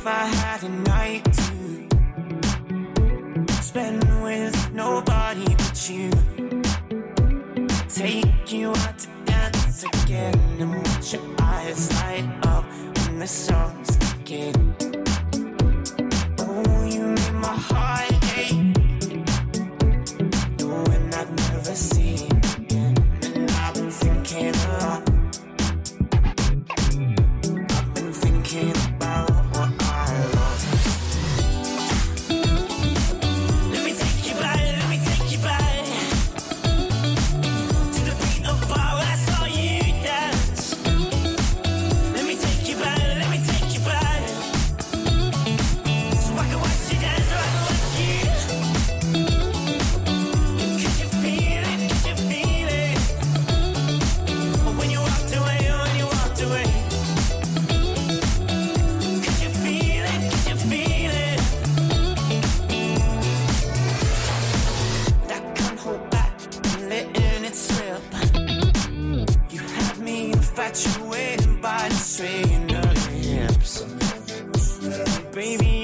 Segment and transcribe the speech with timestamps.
[0.00, 1.42] if I had a night to
[3.62, 6.10] spend with nobody but you.
[7.86, 12.64] Take you out to dance again and watch your eyes light up
[13.04, 14.74] when the songs begin.
[16.38, 17.99] Oh, you make my heart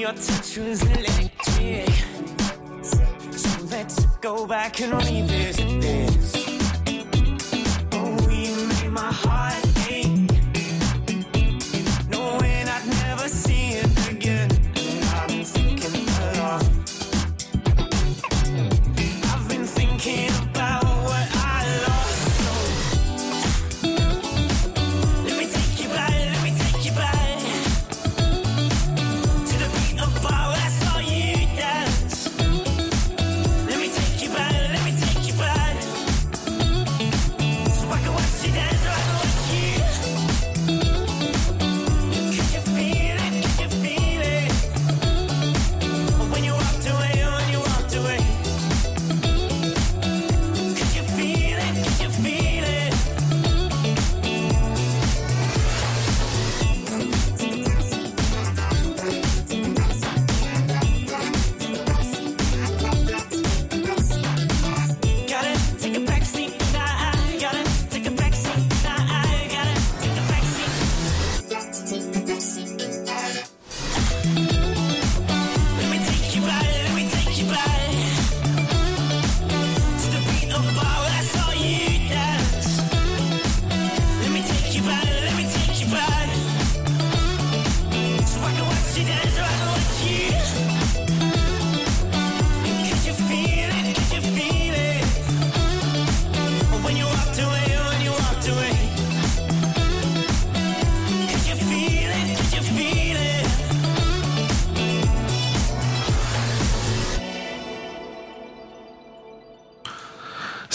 [0.07, 1.89] your touch was electric.
[2.81, 5.66] So let's go back and revisit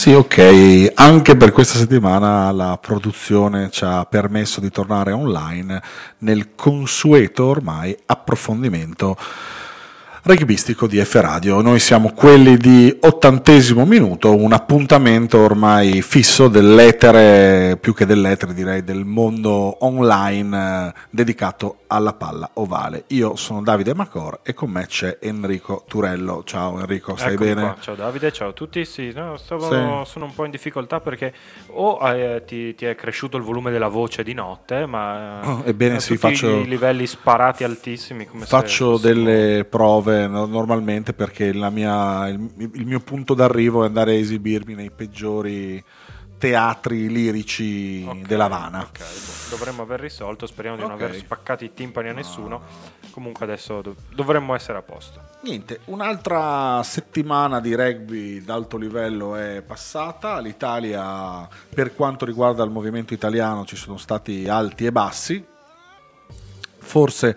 [0.03, 5.81] Sì, ok, anche per questa settimana la produzione ci ha permesso di tornare online
[6.19, 9.17] nel consueto ormai approfondimento
[10.25, 11.61] rugbyistico di F Radio.
[11.63, 18.85] Noi siamo quelli di ottantesimo minuto, un appuntamento ormai fisso dell'etere, più che dell'etere direi
[18.85, 23.05] del mondo online eh, dedicato alla palla ovale.
[23.09, 26.43] Io sono Davide Macor e con me c'è Enrico Turello.
[26.45, 27.61] Ciao Enrico, stai Eccomi bene?
[27.63, 27.77] qua.
[27.81, 28.85] Ciao Davide, ciao a tutti.
[28.85, 30.11] Sì, no, stavo- Sì.
[30.11, 31.33] sono un po' in difficoltà perché
[31.73, 35.63] o eh, ti, ti è cresciuto il volume della voce di notte, ma eh, Oh,
[35.67, 38.25] ebbene a sì, faccio- i livelli sparati altissimi.
[38.27, 43.35] Come se Faccio fossimo- delle prove no- normalmente perché la mia- il, il mio punto
[43.35, 45.83] d'arrivo è andare a esibirmi nei peggiori
[46.39, 48.81] teatri lirici Ok, dell'Havana.
[48.81, 51.03] ok, boh, dovremmo aver risolto, speriamo di non Ok.
[51.03, 52.63] aver spaccato i timpani a nessuno.
[53.13, 55.21] Comunque adesso dov- dovremmo essere a posto.
[55.43, 60.41] Niente, un'altra settimana di rugby d'alto livello è passata.
[60.41, 65.45] L'Italia, per quanto riguarda il movimento italiano, ci sono stati alti e bassi.
[66.79, 67.37] Forse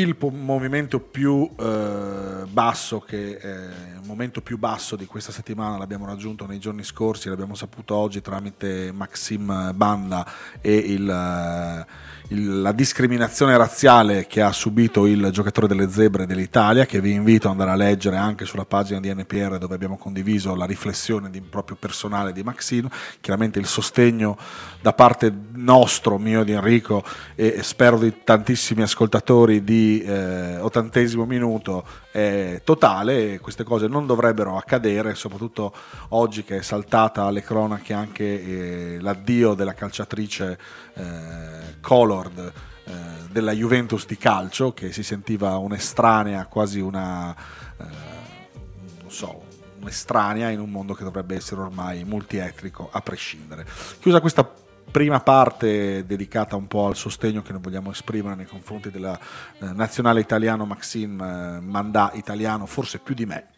[0.00, 3.54] il movimento più eh, basso che eh,
[3.94, 8.20] il momento più basso di questa settimana l'abbiamo raggiunto nei giorni scorsi, l'abbiamo saputo oggi
[8.20, 10.26] tramite Maxim Banda
[10.60, 11.86] e il, eh,
[12.34, 17.46] il- la discriminazione razziale che ha subito il giocatore delle zebre dell'Italia, che vi invito
[17.46, 21.40] ad andare a leggere anche sulla pagina di NPR dove abbiamo condiviso la riflessione di,
[21.40, 22.88] proprio personale di Maxim,
[23.20, 24.36] chiaramente il sostegno
[24.82, 27.02] da parte nostro, mio di Enrico
[27.34, 34.06] e spero di tantissimi ascoltatori di eh, ottantesimo minuto è totale e queste cose non
[34.06, 35.72] dovrebbero accadere, soprattutto
[36.10, 40.58] oggi che è saltata alle cronache anche eh, l'addio della calciatrice
[40.94, 42.52] eh, Colored
[42.84, 42.92] eh,
[43.30, 47.34] della Juventus di calcio, che si sentiva un'estranea, quasi una,
[47.78, 47.84] eh,
[49.00, 49.42] non so,
[49.80, 53.66] un'estranea in un mondo che dovrebbe essere ormai multietnico a prescindere.
[54.00, 58.90] Chiusa questa prima parte dedicata un po' al sostegno che noi vogliamo esprimere nei confronti
[58.90, 63.48] della eh, nazionale italiano Maxime eh, Mandà italiano, forse più di me.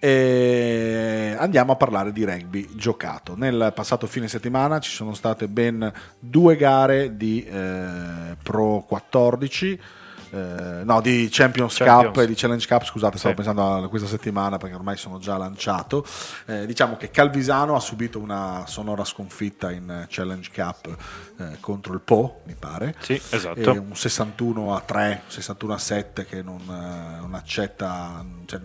[0.00, 3.36] E andiamo a parlare di rugby giocato.
[3.36, 9.80] Nel passato fine settimana ci sono state ben due gare di eh, Pro 14
[10.30, 13.42] eh, no, di Champions, Champions, Cup e di Challenge Cup, scusate, stavo Sì.
[13.42, 16.04] pensando a questa settimana perché ormai sono già lanciato.
[16.46, 20.96] Eh, diciamo che Calvisano ha subito una sonora sconfitta in Challenge Cup
[21.38, 22.94] eh, contro il Po, mi pare.
[23.00, 23.70] Sì, E esatto.
[23.72, 28.60] un 61 a 3, 61 a 7 che non, eh, non accetta, cioè,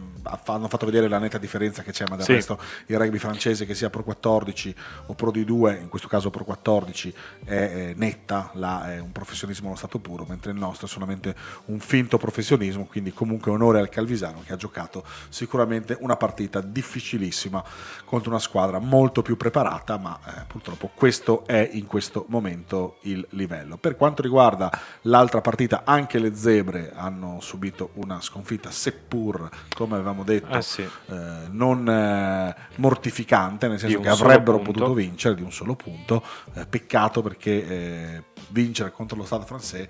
[0.46, 2.34] hanno fatto vedere la netta differenza che c'è, ma del Sì.
[2.34, 4.76] resto il rugby francese che sia Pro 14
[5.08, 7.14] o Pro D2, in questo caso Pro 14,
[7.46, 11.36] è, netta, là è un professionismo allo stato puro, mentre il nostro è solamente
[11.66, 17.64] un finto professionismo, quindi comunque onore al Calvisano che ha giocato sicuramente una partita difficilissima
[18.06, 23.26] contro una squadra molto più preparata, ma eh, purtroppo questo è in questo momento il
[23.32, 23.78] livello.
[23.78, 24.70] Per quanto riguarda
[25.02, 30.84] l'altra partita, anche le zebre hanno subito una sconfitta, seppur, come avevamo detto, Eh sì.
[30.84, 36.24] eh, non eh, mortificante, nel senso che avrebbero potuto vincere di un solo punto.
[36.54, 39.90] Eh, peccato perché eh, vincere contro lo Stade francese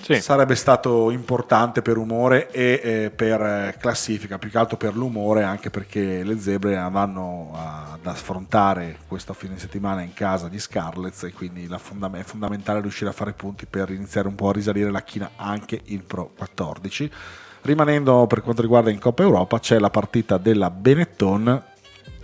[0.00, 0.18] Sì.
[0.22, 5.68] sarebbe stato importante per umore e eh, per classifica, più che altro per l'umore, anche
[5.68, 11.68] perché le zebre vanno ad affrontare questo fine settimana in casa di Scarlets e quindi
[11.68, 15.02] la fondam- è fondamentale riuscire a fare punti per iniziare un po' a risalire la
[15.02, 17.12] china anche in Pro 14.
[17.62, 21.62] Rimanendo per quanto riguarda in Coppa Europa c'è la partita della Benetton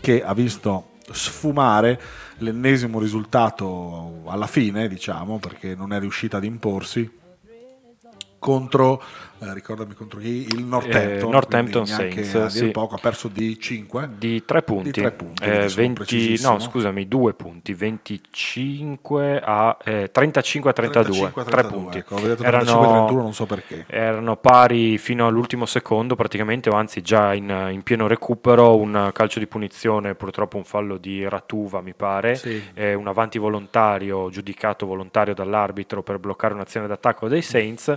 [0.00, 2.00] che ha visto sfumare
[2.38, 7.24] l'ennesimo risultato alla fine, diciamo, perché non è riuscita ad imporsi
[8.46, 9.02] contro,
[9.40, 12.66] eh, ricordami contro chi, il Northampton, Eh, Northampton Saints, sì.
[12.70, 14.08] poco, ha perso di 5.
[14.16, 16.52] Di tre punti, Di tre punti, Eh, quindi sono 20 precisissimo.
[16.52, 21.02] no scusami, due punti, 25 a eh, 35 a 32,
[21.32, 21.98] 35 a tre 32, punti.
[21.98, 23.84] ecco, ho veduto 35 a 31, non so perché.
[23.88, 29.40] erano pari fino all'ultimo secondo praticamente, o anzi già in, in pieno recupero, un calcio
[29.40, 32.62] di punizione, purtroppo un fallo di Ratuva mi pare, Sì.
[32.74, 37.92] eh, un avanti volontario, giudicato volontario dall'arbitro per bloccare un'azione d'attacco dei Saints,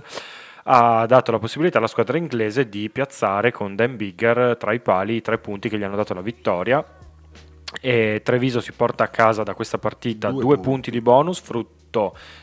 [0.64, 5.16] ha dato la possibilità alla squadra inglese di piazzare con Dan Bigger tra i pali
[5.16, 6.84] i tre punti che gli hanno dato la vittoria.
[7.80, 10.68] E Treviso si porta a casa da questa partita Due due, punti.
[10.68, 10.90] punti.
[10.90, 11.79] di bonus, frutto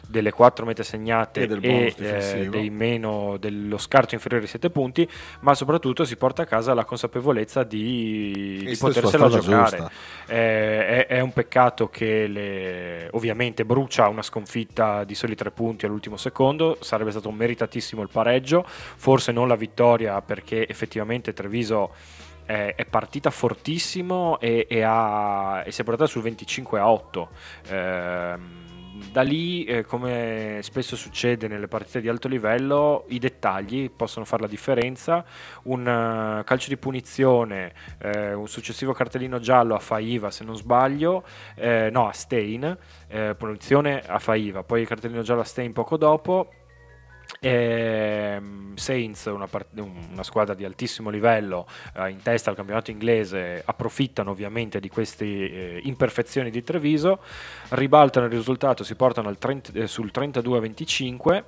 [0.07, 4.69] delle quattro mete segnate E del e, eh, dei meno, dello scarto inferiore di 7
[4.69, 5.09] punti,
[5.41, 9.89] ma soprattutto si porta a casa la consapevolezza di, di potersela giocare.
[10.27, 15.85] Eh, è, è un peccato che le- ovviamente brucia una sconfitta di soli tre punti
[15.85, 21.93] all'ultimo secondo, sarebbe stato meritatissimo il pareggio, forse non la vittoria perché effettivamente Treviso
[22.45, 27.29] è, è partita fortissimo e, e ha- e si è portata sul 25 a 8.
[27.69, 28.65] Ehm,
[29.17, 34.43] da lì, eh, come spesso succede nelle partite di alto livello, i dettagli possono fare
[34.43, 35.25] la differenza.
[35.63, 41.23] Un eh, calcio di punizione, eh, un successivo cartellino giallo a Faiva, se non sbaglio,
[41.55, 45.97] eh, no, a Stein, eh, punizione a Faiva, poi il cartellino giallo a Stein poco
[45.97, 46.51] dopo.
[47.39, 53.61] Ehm, Saints, una, part- una squadra di altissimo livello eh, in testa al campionato inglese,
[53.65, 57.19] approfittano ovviamente di queste eh, imperfezioni di Treviso,
[57.69, 61.43] ribaltano il risultato, si portano al 30 eh, sul 32-25.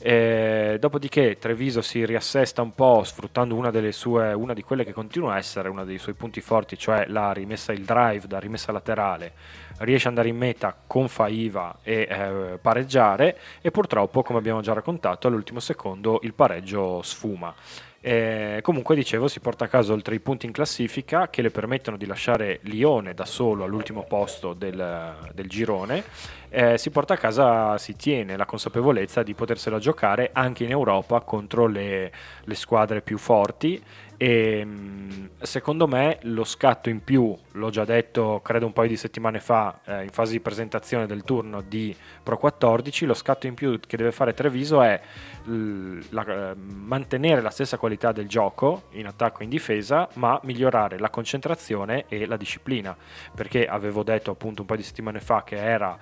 [0.00, 5.34] Eh, dopodiché Treviso si riassesta un po' sfruttando una, sue, una di quelle che continua
[5.34, 9.32] a essere uno dei suoi punti forti, cioè la rimessa, il drive da rimessa laterale,
[9.78, 14.72] riesce ad andare in meta con Faiva e eh, pareggiare e purtroppo, come abbiamo già
[14.72, 17.54] raccontato, all'ultimo secondo il pareggio sfuma.
[18.00, 21.96] Eh, comunque dicevo si porta a casa oltre i punti in classifica che le permettono
[21.96, 26.04] di lasciare Lione da solo all'ultimo posto del, del girone.
[26.48, 31.20] Eh, si porta a casa, si tiene la consapevolezza di potersela giocare anche in Europa
[31.20, 32.12] contro le,
[32.44, 33.82] le squadre più forti
[34.18, 38.96] e mh, secondo me lo scatto in più, l'ho già detto credo un paio di
[38.96, 43.54] settimane fa eh, in fase di presentazione del turno di Pro 14, lo scatto in
[43.54, 45.00] più che deve fare Treviso è
[45.44, 50.38] l- la- eh, mantenere la stessa qualità del gioco in attacco e in difesa, ma
[50.42, 52.96] migliorare la concentrazione e la disciplina,
[53.32, 55.96] perché avevo detto appunto un paio di settimane fa che era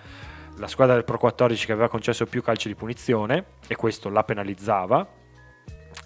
[0.57, 4.25] la squadra del Pro 14 che aveva concesso più calci di punizione e questo la
[4.25, 5.07] penalizzava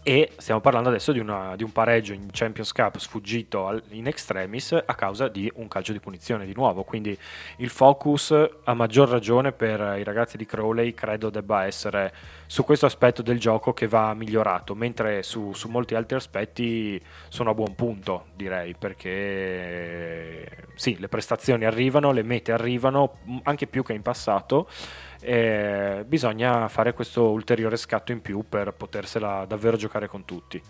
[0.03, 4.07] e stiamo parlando adesso di, una, di, un pareggio in Champions Cup sfuggito al, in
[4.07, 6.85] extremis a causa di un calcio di punizione di nuovo.
[6.85, 7.17] Quindi
[7.57, 12.13] il focus a maggior ragione per i ragazzi di Crowley credo debba essere
[12.47, 17.51] su questo aspetto del gioco che va migliorato, mentre su, su molti altri aspetti sono
[17.51, 23.93] a buon punto, direi, perché sì, le prestazioni arrivano, le mete arrivano, anche più che
[23.93, 24.67] in passato
[25.21, 30.63] e bisogna fare questo ulteriore scatto in più per potersela davvero giocare con tutti.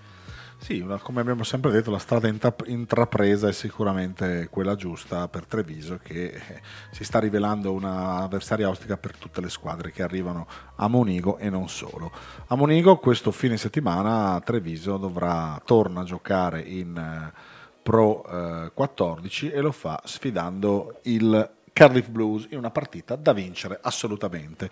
[0.61, 2.31] Sì, come abbiamo sempre detto, la strada
[2.67, 9.17] intrapresa è sicuramente quella giusta per Treviso che eh, si sta rivelando un'avversaria ostica per
[9.17, 12.13] tutte le squadre che arrivano a Monigo e non solo.
[12.49, 19.57] A Monigo questo fine settimana Treviso dovrà, torna a giocare in eh, Pro 14 eh,
[19.57, 24.69] e lo fa sfidando il Cardiff Blues in una partita da vincere assolutamente.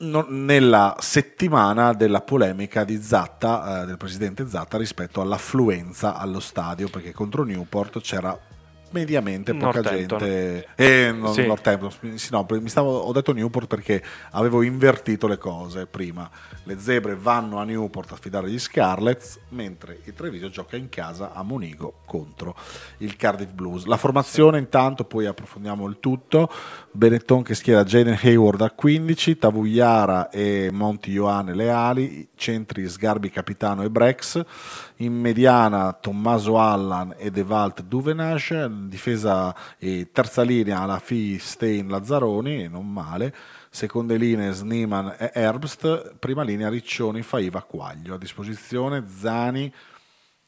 [0.00, 7.12] Nella settimana della polemica di Zatta, eh, del presidente Zatta, rispetto all'affluenza allo stadio, perché
[7.12, 8.36] contro Newport c'era
[8.94, 10.68] mediamente poca gente.
[10.76, 11.42] Eh, no, sì.
[12.14, 16.30] Sì, no, mi stavo, ho detto Newport perché avevo invertito le cose prima.
[16.62, 21.32] Le zebre vanno a Newport a sfidare gli Scarlets, mentre il Treviso gioca in casa
[21.32, 22.54] a Monigo contro
[22.98, 23.84] il Cardiff Blues.
[23.84, 26.48] La formazione intanto, poi approfondiamo il tutto.
[26.96, 33.82] Benetton che schiera Jaden Hayward a 15, Tavugliara e Monti Ioane Leali, centri Sgarbi Capitano
[33.82, 34.40] e Brex,
[34.98, 42.68] in mediana Tommaso Allan e Devalt Duvenage, difesa e terza linea alla Fi Stein Lazzaroni,
[42.68, 43.34] non male,
[43.70, 49.72] seconde linee Sneeman e Herbst, prima linea Riccioni, Faiva, Quaglio, a disposizione Zani,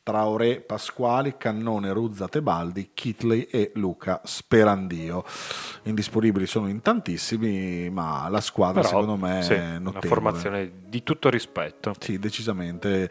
[0.06, 5.24] Traoré, Pasquali, Cannone, Ruzza, Tebaldi, Kitley e Luca Sperandio.
[5.82, 9.88] Indisponibili sono in tantissimi, ma la squadra Però, secondo me sì, è notevole.
[9.88, 11.92] Una formazione di tutto rispetto.
[11.98, 13.10] Sì, decisamente.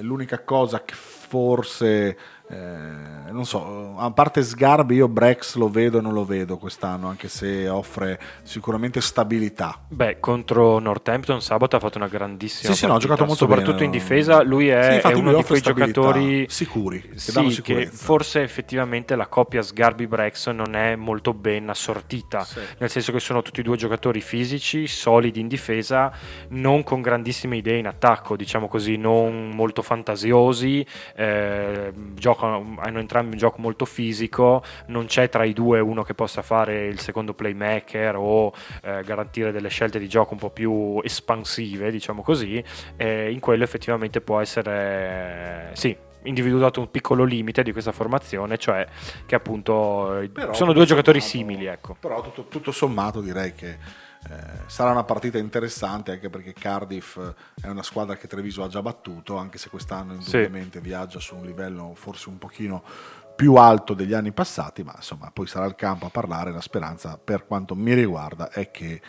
[0.00, 2.18] L'unica cosa che forse
[2.48, 7.08] eh, non so, a parte Sgarbi io Brex lo vedo e non lo vedo quest'anno,
[7.08, 9.80] anche se offre sicuramente stabilità.
[9.88, 13.72] Beh, contro Northampton sabato ha fatto una grandissima sì, sì, no, ha giocato molto soprattutto
[13.72, 17.86] bene, in difesa, lui è, sì, è uno di quei giocatori sicuri, che, sì, che
[17.86, 22.60] forse effettivamente la coppia Sgarbi-Brex non è molto ben assortita, sì.
[22.78, 26.12] nel senso che sono tutti e due giocatori fisici, solidi in difesa,
[26.48, 30.84] non con grandissime idee in attacco, diciamo così, non molto fantasiosi,
[31.16, 31.92] eh,
[32.32, 36.42] giocano hanno entrambi un gioco molto fisico, non c'è tra i due uno che possa
[36.42, 41.90] fare il secondo playmaker o eh, garantire delle scelte di gioco un po' più espansive,
[41.90, 42.62] diciamo così,
[42.96, 48.86] e in quello effettivamente può essere, sì, individuato un piccolo limite di questa formazione, cioè
[49.26, 51.66] che appunto però, sono due giocatori sommato, simili.
[51.66, 51.96] Ecco.
[51.98, 53.76] Però tutto, tutto sommato direi che
[54.30, 57.18] eh, sarà una partita interessante anche perché Cardiff
[57.60, 60.84] è una squadra che Treviso ha già battuto, anche se quest'anno indubbiamente sì.
[60.84, 62.82] viaggia su un livello forse un pochino
[63.34, 67.18] più alto degli anni passati, ma insomma poi sarà il campo a parlare, la speranza
[67.22, 69.00] per quanto mi riguarda è che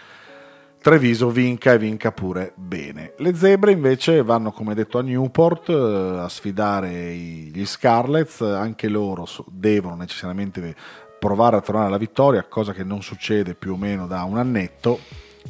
[0.83, 3.13] Treviso vinca e vinca pure bene.
[3.19, 9.25] Le zebre invece vanno come detto a Newport eh, a sfidare gli Scarlets, anche loro
[9.47, 10.75] devono necessariamente
[11.23, 14.99] provare a tornare alla vittoria, cosa che non succede più o meno da un annetto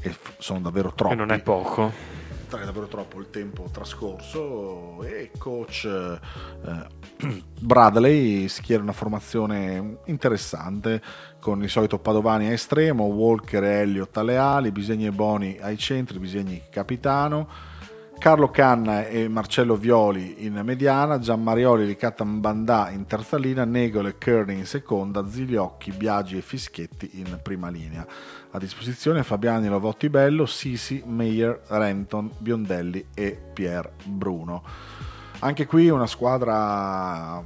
[0.02, 1.14] e sono davvero troppi.
[1.14, 1.92] E non è poco.
[2.48, 6.20] È davvero troppo il tempo trascorso e coach eh,
[7.60, 11.02] Bradley schiera una formazione interessante
[11.40, 15.80] con il solito Padovani a estremo, Walker e Elliott alle ali, Bisegni e Boni ai
[15.80, 17.73] centri, Bisegni capitano
[18.24, 24.18] Carlo Canna e Marcello Violi in mediana, Gianmarioli, Licata Mbandà in terza linea, Negole e
[24.18, 28.08] Kearney in seconda, Zigliocchi, Biagi e Fischietti in prima linea.
[28.52, 34.64] A disposizione Fabiani, Lovotti Bello, Sisi, Meyer, Renton, Biondelli e Pier Bruno.
[35.40, 37.44] Anche qui una squadra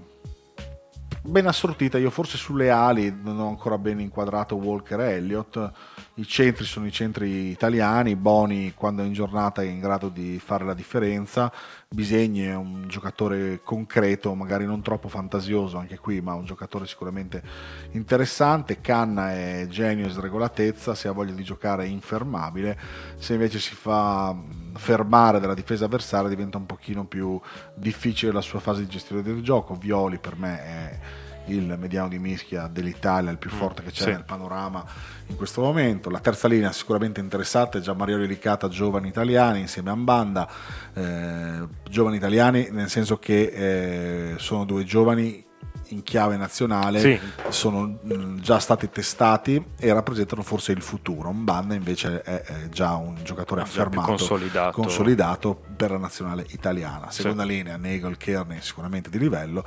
[1.24, 5.72] ben assortita, io forse sulle ali non ho ancora ben inquadrato Walker e Elliott
[6.18, 10.40] i centri sono i centri italiani, Boni quando è in giornata è in grado di
[10.44, 11.52] fare la differenza,
[11.88, 17.44] Bisegni è un giocatore concreto, magari non troppo fantasioso anche qui, ma un giocatore sicuramente
[17.92, 22.80] interessante, Canna è genio e sregolatezza, se ha voglia di giocare è infermabile,
[23.18, 24.36] se invece si fa
[24.74, 27.40] fermare dalla difesa avversaria diventa un pochino più
[27.76, 31.00] difficile la sua fase di gestione del gioco, Violi per me è
[31.48, 34.10] il mediano di mischia dell'Italia, il più mm, forte che c'è sì.
[34.10, 34.84] nel panorama
[35.28, 36.10] in questo momento.
[36.10, 40.50] La terza linea sicuramente interessante, già Mario Licata, giovani italiani insieme a Mbanda,
[40.94, 45.46] eh, giovani italiani nel senso che eh, sono due giovani
[45.90, 47.20] in chiave nazionale Sì.
[47.50, 51.32] sono mh, già stati testati e rappresentano forse il futuro.
[51.32, 54.82] Mbanda invece è, è già un giocatore affermato, consolidato.
[54.82, 57.12] consolidato per la nazionale italiana.
[57.12, 59.66] Seconda linea, Nagel, Kearney sicuramente di livello.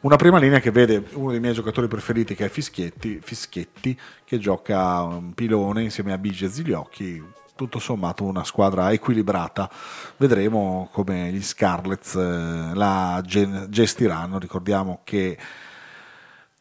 [0.00, 4.38] Una prima linea che vede uno dei miei giocatori preferiti che è Fischietti, Fischetti, che
[4.38, 7.36] gioca un pilone insieme a Bigi e Zigliocchi.
[7.58, 9.68] Tutto sommato una squadra equilibrata.
[10.16, 14.38] Vedremo come gli Scarlets eh, la gestiranno.
[14.38, 15.36] Ricordiamo che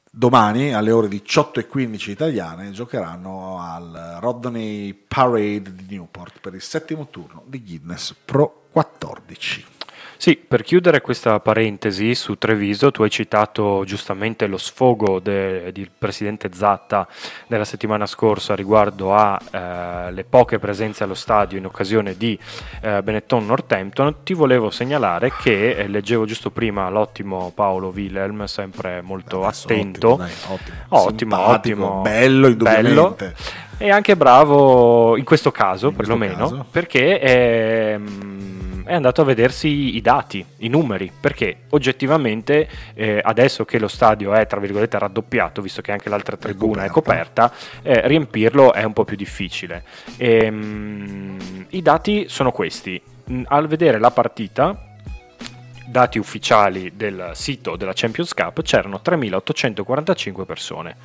[0.10, 7.44] domani alle ore 18.15 italiane giocheranno al Rodney Parade di Newport per il settimo turno
[7.46, 9.77] di Guinness Pro 14.
[10.20, 15.92] Sì, per chiudere questa parentesi su Treviso, tu hai citato giustamente lo sfogo de- del
[15.96, 17.08] presidente Zatta
[17.46, 22.38] della settimana scorsa riguardo alle poche presenze allo stadio in occasione di
[22.82, 24.16] eh, Benetton Northampton.
[24.24, 30.10] Ti volevo segnalare che eh, leggevo giusto prima l'ottimo Paolo Wilhelm, sempre molto Adesso attento.
[30.14, 30.78] ottimo, dai, ottimo.
[30.90, 32.02] Ottimo, ottimo.
[32.02, 33.36] bello indubbiamente.
[33.78, 36.66] E anche bravo in questo caso, In perlomeno, caso.
[36.72, 38.57] perché ehm,
[38.88, 44.34] è andato a vedersi i dati, i numeri, perché oggettivamente eh, adesso che lo stadio
[44.34, 47.52] è tra virgolette raddoppiato, visto che anche l'altra tribuna è coperta,
[47.84, 49.84] eh, riempirlo è un po' più difficile.
[50.18, 53.00] Ehm, I dati sono questi.
[53.32, 54.96] Mm, Al vedere la partita,
[55.86, 60.96] dati ufficiali del sito della Champions Cup, c'erano 3.845 persone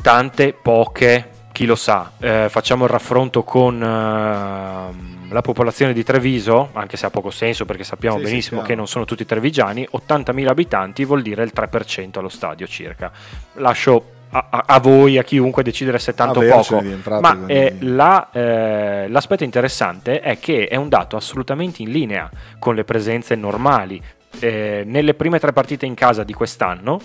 [0.00, 1.29] tante, poche,
[1.60, 2.12] chi lo sa.
[2.18, 7.66] Eh, facciamo il raffronto con ehm, la popolazione di Treviso, anche se ha poco senso
[7.66, 8.66] perché sappiamo Sì, sì, benissimo chiaro.
[8.72, 13.12] che non sono tutti trevigiani, 80.000 abitanti vuol dire il 3% allo stadio circa.
[13.56, 16.82] Lascio a, a- a voi, a chiunque decidere se tanto o poco.
[17.20, 22.74] Ma eh, la, eh, l'aspetto interessante è che è un dato assolutamente in linea con
[22.74, 24.02] le presenze normali.
[24.38, 26.98] Eh, nelle prime tre partite in casa di quest'anno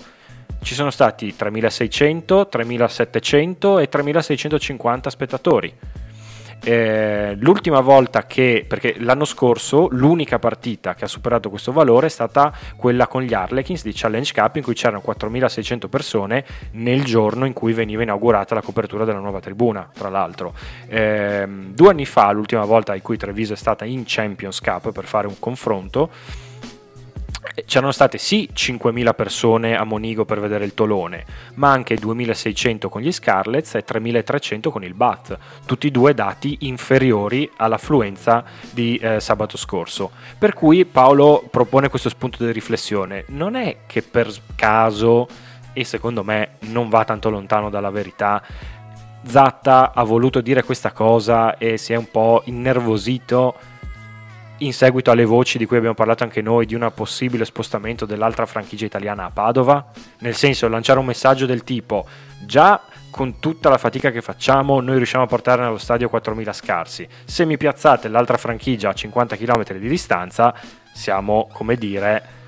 [0.62, 5.74] ci sono stati 3600, 3700 e 3650 spettatori.
[6.64, 12.10] Eh, l'ultima volta che, perché l'anno scorso l'unica partita che ha superato questo valore è
[12.10, 17.44] stata quella con gli Harlequins di Challenge Cup in cui c'erano 4600 persone nel giorno
[17.44, 20.54] in cui veniva inaugurata la copertura della nuova tribuna, tra l'altro.
[20.88, 25.04] Ehm, due anni fa, l'ultima volta in cui Treviso è stata in Champions Cup per
[25.04, 26.45] fare un confronto, eh,
[27.64, 33.00] c'erano state sì 5.000 persone a Monigo per vedere il Tolone, ma anche 2.600 con
[33.00, 39.20] gli Scarlets e 3.300 con il Bath, tutti e due dati inferiori all'affluenza di eh,
[39.20, 40.10] sabato scorso.
[40.38, 43.24] Per cui Paolo propone questo spunto di riflessione.
[43.28, 45.26] Non è che per caso,
[45.72, 48.42] e secondo me non va tanto lontano dalla verità,
[49.26, 53.54] Zatta ha voluto dire questa cosa e si è un po' innervosito
[54.58, 58.46] in seguito alle voci di cui abbiamo parlato anche noi di un possibile spostamento dell'altra
[58.46, 59.86] franchigia italiana a Padova,
[60.20, 62.06] nel senso lanciare un messaggio del tipo
[62.44, 67.08] già con tutta la fatica che facciamo noi riusciamo a portare nello stadio 4.000 scarsi,
[67.24, 70.54] se mi piazzate l'altra franchigia a 50 km di distanza
[70.92, 72.44] siamo come dire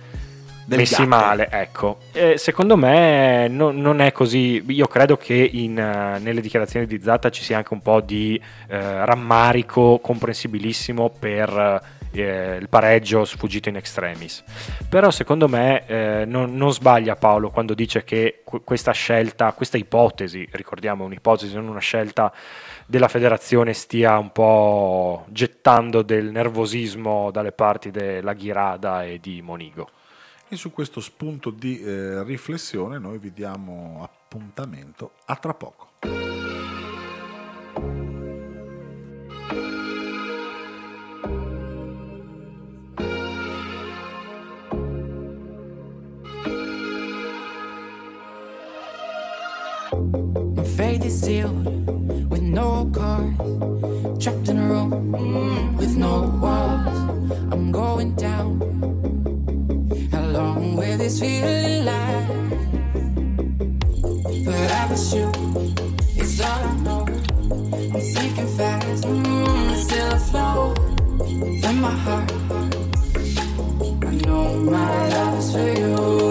[0.77, 1.09] messi gatto.
[1.09, 1.99] male, ecco.
[2.13, 4.63] E secondo me no- non è così.
[4.69, 8.41] Io credo che in, eh, nelle dichiarazioni di Zatta ci sia anche un po' di
[8.69, 14.43] eh, rammarico comprensibilissimo per eh, il pareggio sfuggito in extremis.
[14.89, 19.77] Però secondo me eh, non, non sbaglia Paolo quando dice che que- questa scelta, questa
[19.77, 22.33] ipotesi, ricordiamo un'ipotesi, non una scelta
[22.87, 29.89] della federazione stia un po' gettando del nervosismo dalle parti della Ghirada e di Monigo.
[30.51, 35.91] E su questo spunto di eh, riflessione noi vi diamo appuntamento a tra poco.
[50.77, 51.67] Fate is sealed
[52.31, 53.37] with no cause.
[54.19, 57.53] Trapped in a room mm, with no walls.
[57.53, 58.98] I'm going down.
[60.79, 62.29] Will this feeling last?
[64.45, 65.35] Forever shoot,
[66.17, 67.05] it's all I know.
[67.95, 70.79] I'm sinking fast, mm, still afloat.
[71.69, 72.31] In my heart,
[74.07, 76.28] I know my love is for you.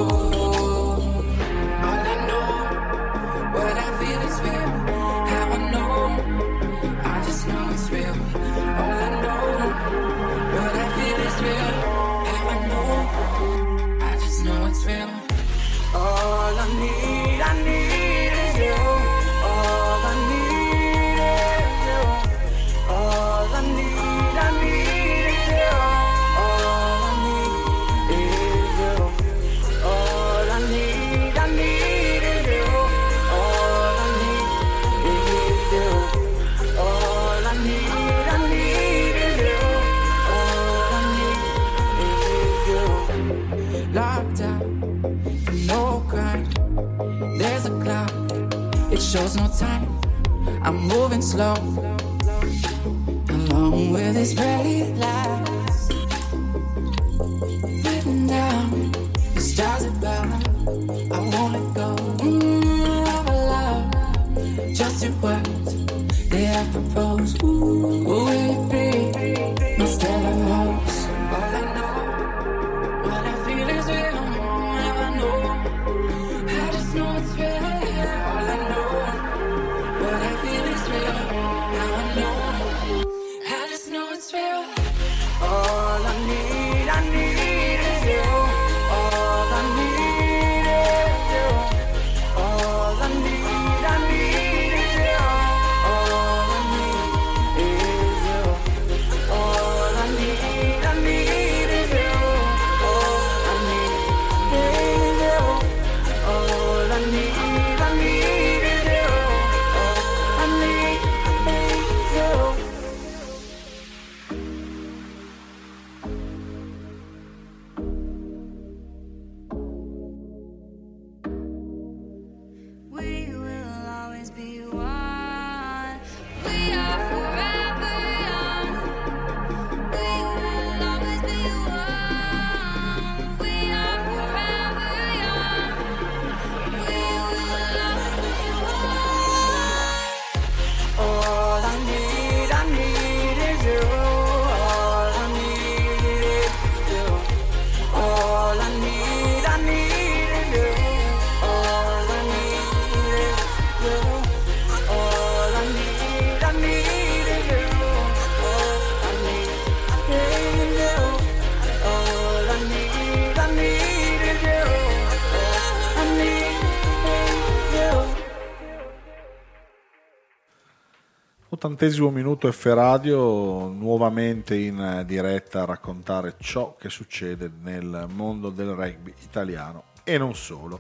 [171.76, 178.70] 78 minuto F Radio, nuovamente in diretta a raccontare ciò che succede nel mondo del
[178.70, 180.80] rugby italiano e non solo.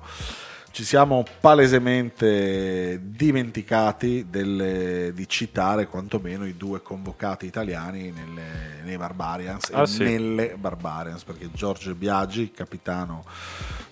[0.71, 9.69] Ci siamo palesemente dimenticati delle, di citare quantomeno i due convocati italiani nelle, nei Barbarians
[9.73, 10.04] ah, e sì.
[10.04, 13.26] nelle Barbarians, perché Giorgio Biagi, capitano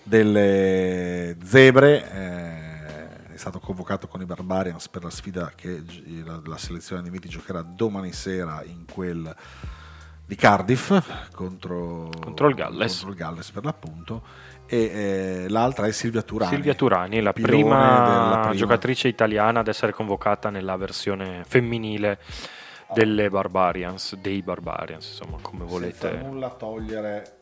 [0.02, 2.65] delle Zebre, eh,
[3.36, 5.82] è stato convocato con i Barbarians per la sfida che
[6.24, 9.34] la, la selezione di Miti giocherà domani sera in quel
[10.24, 10.90] di Cardiff
[11.34, 12.92] contro, Contro il Galles.
[12.94, 14.22] contro il Galles per l'appunto
[14.66, 18.54] e eh, l'altra è Silvia Turani Silvia Turani, la prima, prima.
[18.54, 22.18] giocatrice italiana ad essere convocata nella versione femminile
[22.94, 26.16] delle Barbarians, dei Barbarians, insomma, come senza volete.
[26.22, 27.40] nulla togliere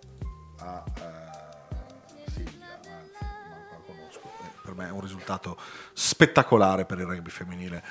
[0.58, 1.13] a eh,
[4.64, 5.58] per me è un risultato
[5.92, 7.84] spettacolare per il rugby femminile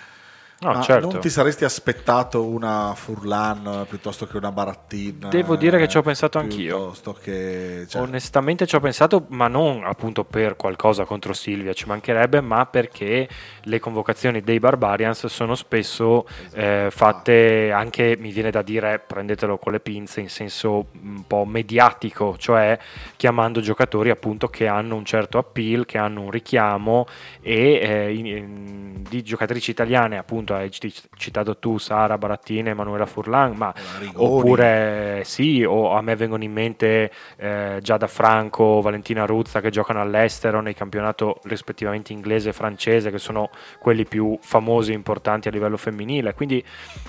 [0.64, 1.12] No, certo.
[1.12, 6.02] non ti saresti aspettato una Furlan piuttosto che una Barattin Devo dire che ci ho
[6.02, 6.94] eh, pensato anch'io.
[7.22, 12.42] che cioè, Onestamente ci ho pensato, ma non appunto per qualcosa contro Silvia, ci mancherebbe,
[12.42, 13.28] ma perché
[13.62, 19.72] le convocazioni dei Barbarians sono spesso eh, fatte anche, mi viene da dire, prendetelo con
[19.72, 22.78] le pinze, in senso un po' mediatico, cioè
[23.16, 27.06] chiamando giocatori appunto che hanno un certo appeal, che hanno un richiamo
[27.42, 33.06] e eh, in- in- di giocatrici italiane, appunto hai c- citato tu Sara Barattini, Emanuela
[33.06, 33.74] Furlan, ma
[34.16, 40.02] oppure sì, o a me vengono in mente eh, Giada Franco, Valentina Ruzza che giocano
[40.02, 45.52] all'estero nei campionato rispettivamente inglese e francese, che sono quelli più famosi e importanti a
[45.52, 46.34] livello femminile.
[46.34, 46.64] Quindi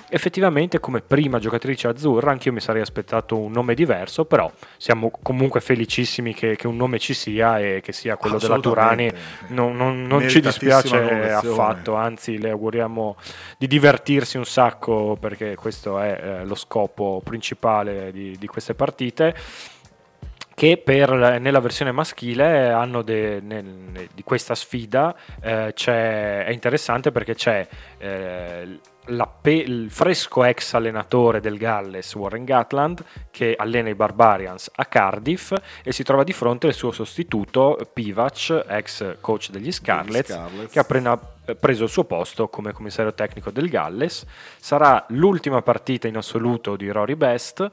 [0.09, 5.61] effettivamente come prima giocatrice azzurra anch'io mi sarei aspettato un nome diverso, però siamo comunque
[5.61, 9.11] felicissimi che, che un nome ci sia e che sia quello della Turani.
[9.49, 10.97] Non, non- non ci dispiace
[11.51, 13.15] affatto, anzi le auguriamo
[13.57, 19.35] di divertirsi un sacco perché questo è eh, lo scopo principale di, di queste partite
[20.55, 26.51] che per, nella versione maschile hanno de- nel- ne- di questa sfida eh, c'è- è
[26.51, 27.67] interessante perché c'è
[27.97, 28.79] eh,
[29.41, 35.53] pe- il fresco ex allenatore del Galles Warren Gatland che allena i Barbarians a Cardiff
[35.83, 40.71] e si trova di fronte al suo sostituto Pivac ex coach degli Scarlets, Scarlets.
[40.71, 44.25] che ha appena eh, preso il suo posto come commissario tecnico del Galles.
[44.57, 47.71] Sarà l'ultima partita in assoluto di Rory Best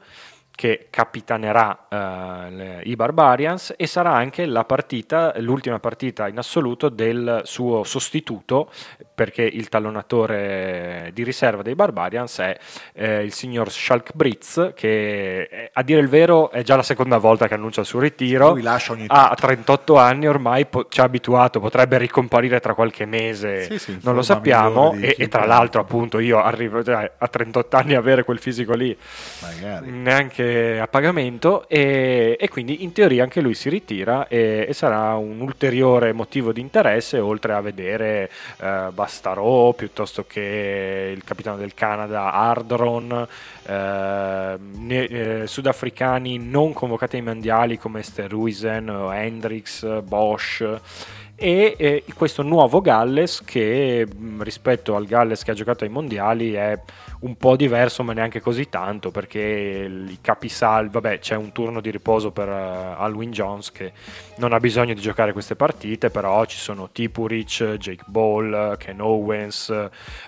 [0.55, 7.41] che capitanerà eh, i Barbarians e sarà anche la partita, l'ultima partita in assoluto del
[7.43, 8.71] suo sostituto
[9.13, 12.57] perché il tallonatore di riserva dei Barbarians è
[12.93, 17.17] eh, il signor Schalk Britz, che eh, a dire il vero è già la seconda
[17.17, 18.51] volta che annuncia il suo ritiro.
[18.51, 23.05] Lui lascia ogni Ha 38 anni ormai, po- ci ha abituato, potrebbe ricomparire tra qualche
[23.05, 24.93] mese, Sì, sì, non lo sappiamo.
[24.93, 28.73] E, e tra l'altro, appunto, io arrivo cioè, a 38 anni a avere quel fisico
[28.73, 28.95] lì
[29.41, 29.91] Magari.
[29.91, 35.15] neanche a pagamento e, e quindi in teoria anche lui si ritira e, e sarà
[35.15, 38.29] un ulteriore motivo di interesse oltre a vedere
[38.61, 43.27] eh, Bastarò piuttosto che il capitano del Canada Ardron
[43.65, 45.03] eh, ne-
[45.41, 50.79] eh, sudafricani non convocati ai mondiali come Steruisen o Hendrix Bosch
[51.35, 56.53] e eh, questo nuovo Galles che mh, rispetto al Galles che ha giocato ai mondiali
[56.53, 56.79] è
[57.21, 59.39] un po' diverso ma neanche così tanto perché
[60.07, 63.91] i capisaldi, vabbè c'è un turno di riposo per eh, Alwyn Jones che
[64.37, 69.69] non ha bisogno di giocare queste partite però ci sono Tipuric, Jake Ball, Ken Owens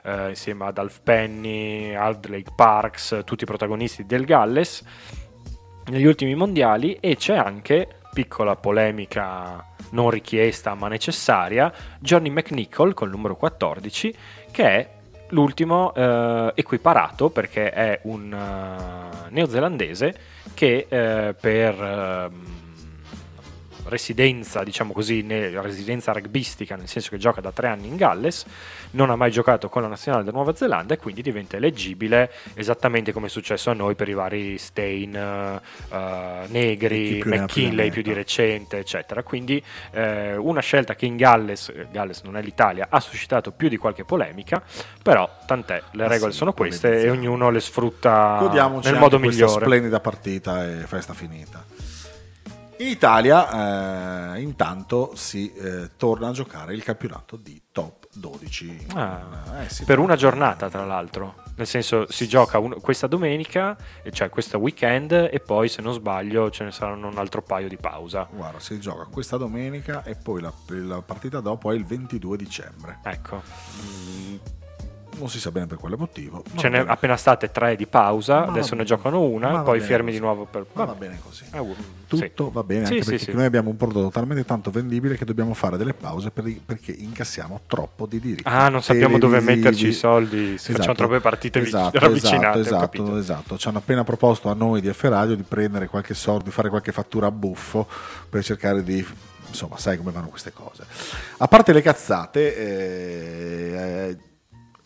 [0.04, 4.84] eh, insieme ad Alf Penny, Aldlake Parks, tutti i protagonisti del Galles
[5.88, 6.98] negli ultimi mondiali.
[7.00, 14.16] E c'è anche, piccola polemica non richiesta ma necessaria, Johnny McNichol col numero 14
[14.52, 14.90] che è
[15.30, 20.16] l'ultimo eh, equiparato perché è un eh, neozelandese
[20.54, 22.65] che eh, per ehm,
[23.88, 28.46] residenza, diciamo così, ne- residenza rugbistica, nel senso che gioca da tre anni in Galles,
[28.92, 33.12] non ha mai giocato con la nazionale della Nuova Zelanda e quindi diventa eleggibile esattamente
[33.12, 35.62] come è successo a noi per i vari Stain, eh,
[35.96, 38.22] E Negri, più McKinley più di metta.
[38.22, 39.24] recente, eccetera.
[39.24, 43.78] Quindi eh, una scelta che in Galles, Galles non è l'Italia, ha suscitato più di
[43.78, 44.62] qualche polemica,
[45.02, 49.20] però tant'è, le Ah, regole sì, sono queste e ognuno le sfrutta Godiamoci nel modo
[49.20, 49.66] questa migliore.
[49.66, 51.64] splendida partita e festa finita.
[52.78, 58.88] In Italia eh, intanto si eh, torna a giocare il campionato di top 12.
[58.96, 61.36] Ah, Eh, sì, per una giornata, tra l'altro.
[61.56, 63.78] Nel senso, si gioca un- questa domenica,
[64.12, 67.78] cioè questo weekend, e poi, se non sbaglio, ce ne saranno un altro paio di
[67.78, 68.28] pausa.
[68.30, 73.00] Guarda, si gioca questa domenica e poi la, la partita dopo è il 22 dicembre.
[73.04, 73.42] Ecco,
[75.18, 76.44] Non si sa bene per quale motivo.
[76.56, 80.18] ce n'è appena state tre di pausa, Ma adesso ne giocano una, poi fermi così.
[80.18, 80.66] di nuovo per...
[80.74, 81.46] Ma va bene così.
[81.52, 81.76] Eh, uh,
[82.08, 82.52] Tutto sì.
[82.54, 83.34] va bene, anche sì, perché sì.
[83.34, 86.92] noi abbiamo un prodotto talmente tanto vendibile che dobbiamo fare delle pause per i- perché
[86.92, 88.44] incassiamo troppo di diritti.
[88.46, 93.18] Ah, non sappiamo dove metterci i soldi, se facciamo troppe partite esatto, ravvicinate, Esatto, esatto,
[93.18, 93.58] esatto.
[93.58, 96.70] Ci hanno appena proposto a noi di F Radio di prendere qualche soldo, di fare
[96.70, 97.88] qualche fattura a buffo
[98.30, 99.06] per cercare di
[99.48, 100.86] insomma, sai come vanno queste cose.
[101.38, 104.18] A parte le cazzate, eh,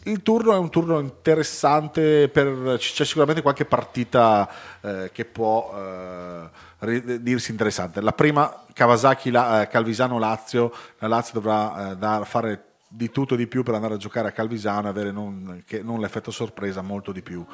[0.04, 4.50] il turno è un turno interessante, per, c'è sicuramente qualche partita
[4.82, 8.00] eh, che può eh, dirsi interessante.
[8.02, 13.38] La prima, Kawasaki, la, eh, Calvisano-Lazio, la Lazio dovrà eh, dar- fare di tutto e
[13.38, 17.12] di più per andare a giocare a Calvisano e avere non, non l'effetto sorpresa, molto
[17.12, 17.46] di più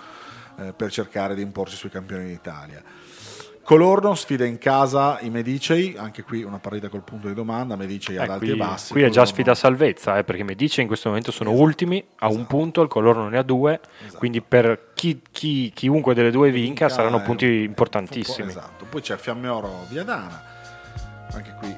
[0.57, 2.81] eh, per cercare di imporsi sui campioni d'Italia.
[3.65, 8.15] Colorno sfida in casa i Medicei, anche qui una partita col punto di domanda, Medicei
[8.15, 8.91] ad Eh, alti qui, e bassi.
[8.91, 12.27] qui è già sfida a salvezza, eh, perché Medici in questo momento sono ultimi, a
[12.27, 14.19] un punto, il Colorno ne ha due, Esatto.
[14.19, 18.49] quindi per chi- chi- chiunque delle due vinca saranno è punti un- importantissimi.
[18.49, 18.85] Esatto.
[18.85, 20.43] Poi c'è Fiammeoro Viadana,
[21.33, 21.75] anche qui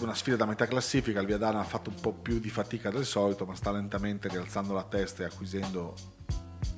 [0.00, 1.20] una sfida da metà classifica.
[1.20, 4.74] Il Viadana ha fatto un po' più di fatica del solito, ma sta lentamente rialzando
[4.74, 5.94] la testa e acquisendo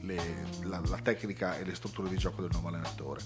[0.02, 3.20] le- la, la tecnica e le strutture di gioco del nuovo allenatore.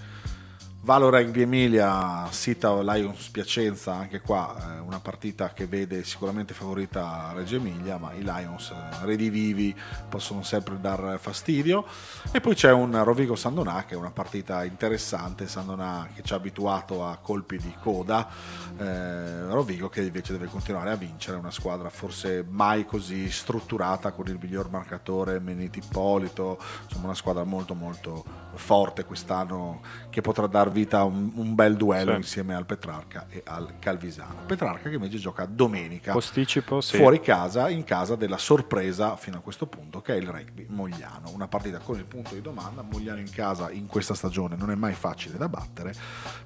[0.85, 7.33] Valo Rugby Emilia, Sita Lions Piacenza, anche qua eh, una partita che vede sicuramente favorita
[7.35, 9.75] Reggio Emilia, ma i Lions eh, redivivi
[10.11, 11.87] possono sempre dar fastidio.
[12.31, 16.37] E poi c'è un Rovigo Sandonà che è una partita interessante, Sandonà che ci ha
[16.37, 18.29] abituato a colpi di coda,
[18.77, 24.27] eh, Rovigo che invece deve continuare a vincere, una squadra forse mai così strutturata con
[24.27, 30.71] il miglior marcatore Meniti Ippolito, insomma una squadra molto molto forte quest'anno che potrà dar
[30.75, 32.17] vita un, un bel duello Sì.
[32.19, 34.41] insieme al Petrarca e al Calvisano.
[34.47, 36.97] Petrarca che invece gioca domenica Posticipo, sì.
[36.97, 41.31] fuori casa, in casa della sorpresa fino a questo punto, che è il rugby Mogliano.
[41.33, 42.83] Una partita con il punto di domanda.
[42.83, 45.95] Mogliano in casa in questa stagione non è mai facile da battere,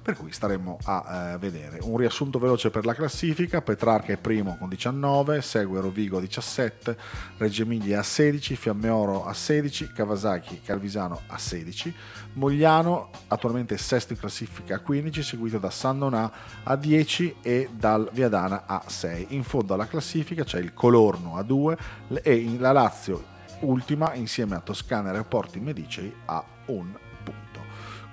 [0.01, 1.79] per cui staremo a eh, vedere.
[1.81, 6.97] Un riassunto veloce per la classifica: Petrarca è primo con 19, segue Rovigo a 17,
[7.37, 11.93] Reggio Emilia a 16, Fiammeoro a 16, Kawasaki Calvisano a 16,
[12.33, 16.31] Mogliano attualmente sesto in classifica a 15, seguito da San Donà
[16.63, 19.27] a 10 e dal Viadana a 6.
[19.29, 21.77] In fondo alla classifica c'è il Colorno a 2
[22.21, 26.91] e la Lazio ultima insieme a Toscana e Reporti Medicei a un
[27.23, 27.59] punto.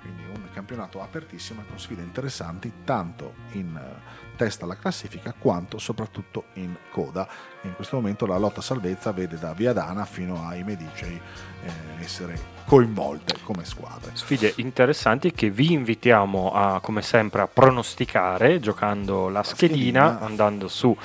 [0.01, 5.77] Quindi un campionato apertissimo e con sfide interessanti tanto in eh, testa alla classifica quanto
[5.77, 7.27] soprattutto in coda.
[7.63, 11.19] In questo momento la lotta salvezza vede da Viadana fino ai Medicei
[11.63, 11.71] eh,
[12.01, 14.11] essere coinvolte come squadre.
[14.13, 20.19] Sfide interessanti che vi invitiamo a, come sempre, a pronosticare giocando la schedina, schedina.
[20.19, 20.95] andando su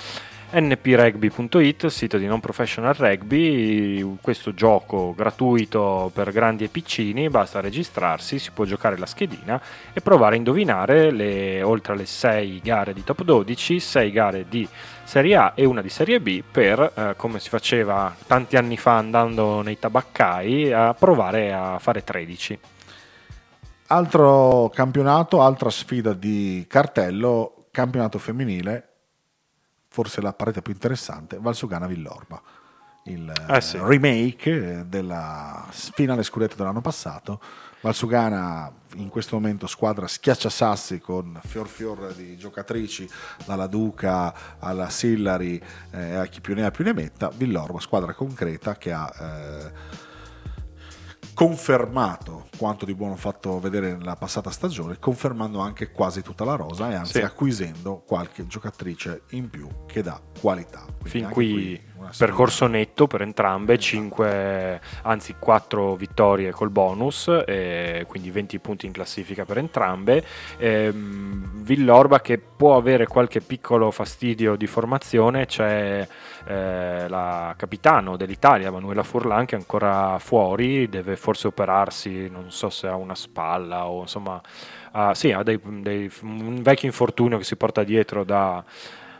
[0.54, 8.38] nprugby.it, sito di non professional rugby, questo gioco gratuito per grandi e piccini, basta registrarsi,
[8.38, 9.60] si può giocare la schedina
[9.92, 14.68] e provare a indovinare le, oltre alle 6 gare di top 12, 6 gare di
[15.04, 18.98] Serie A e una di Serie B per, eh, come si faceva tanti anni fa
[18.98, 22.58] andando nei tabaccai, a provare a fare 13.
[23.86, 28.91] Altro campionato, altra sfida di cartello, campionato femminile,
[29.92, 32.40] forse la parete più interessante, Valsugana Villorba.
[33.04, 33.78] Il Eh sì.
[33.78, 37.40] remake eh, della finale scudetto dell'anno passato.
[37.82, 43.06] Valsugana in questo momento squadra schiacciasassi con fior fior di giocatrici
[43.44, 47.28] dalla Duca alla Sillari eh, a chi più ne ha più ne metta.
[47.28, 49.72] Villorba, squadra concreta che ha eh,
[51.34, 56.90] confermato quanto di buono fatto vedere nella passata stagione, confermando anche quasi tutta la rosa
[56.90, 57.20] e anzi Sì.
[57.20, 60.84] acquisendo qualche giocatrice in più che dà qualità.
[61.00, 61.91] Quindi Fin qui sfida.
[62.16, 67.30] Percorso netto per entrambe, 5, anzi 4 vittorie col bonus,
[68.06, 70.24] quindi 20 punti in classifica per entrambe.
[70.58, 76.06] Ehm, Villorba che può avere qualche piccolo fastidio di formazione, c'è
[76.44, 82.68] eh, la capitano dell'Italia, Manuela Furlan, che è ancora fuori, deve forse operarsi, non so
[82.70, 84.40] se ha una spalla o insomma...
[84.92, 88.62] ha- sì, ha dei- dei- un vecchio infortunio che si porta dietro da,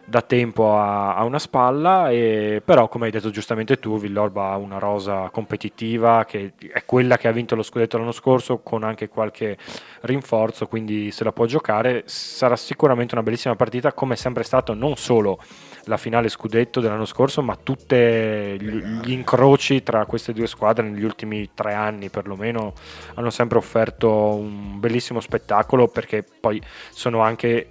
[0.05, 4.57] da tempo a, a una spalla, e, però come hai detto giustamente tu, Villorba ha
[4.57, 9.09] una rosa competitiva che è quella che ha vinto lo scudetto l'anno scorso con anche
[9.09, 9.57] qualche
[10.03, 12.03] rinforzo, quindi se la può giocare.
[12.07, 15.39] Sarà sicuramente una bellissima partita come è sempre stato non solo
[15.87, 21.51] la finale scudetto dell'anno scorso, ma tutti gli, incroci tra queste due squadre negli ultimi
[21.55, 22.73] tre anni perlomeno
[23.15, 26.61] hanno sempre offerto un bellissimo spettacolo perché poi
[26.91, 27.69] sono anche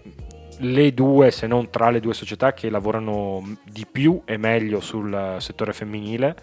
[0.61, 5.37] le due, se non tra le due società che lavorano di più e meglio sul
[5.39, 6.35] settore femminile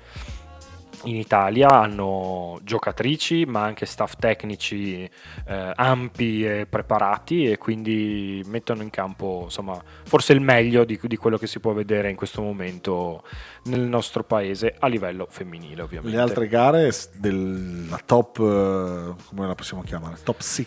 [1.04, 5.09] in Italia hanno giocatrici ma anche staff tecnici
[5.46, 11.16] eh, ampi e preparati e quindi mettono in campo insomma forse il meglio di, di
[11.16, 13.22] quello che si può vedere in questo momento
[13.64, 19.54] nel nostro paese a livello femminile ovviamente Le altre gare della top, eh, come la
[19.54, 20.16] possiamo chiamare?
[20.22, 20.66] Top 6?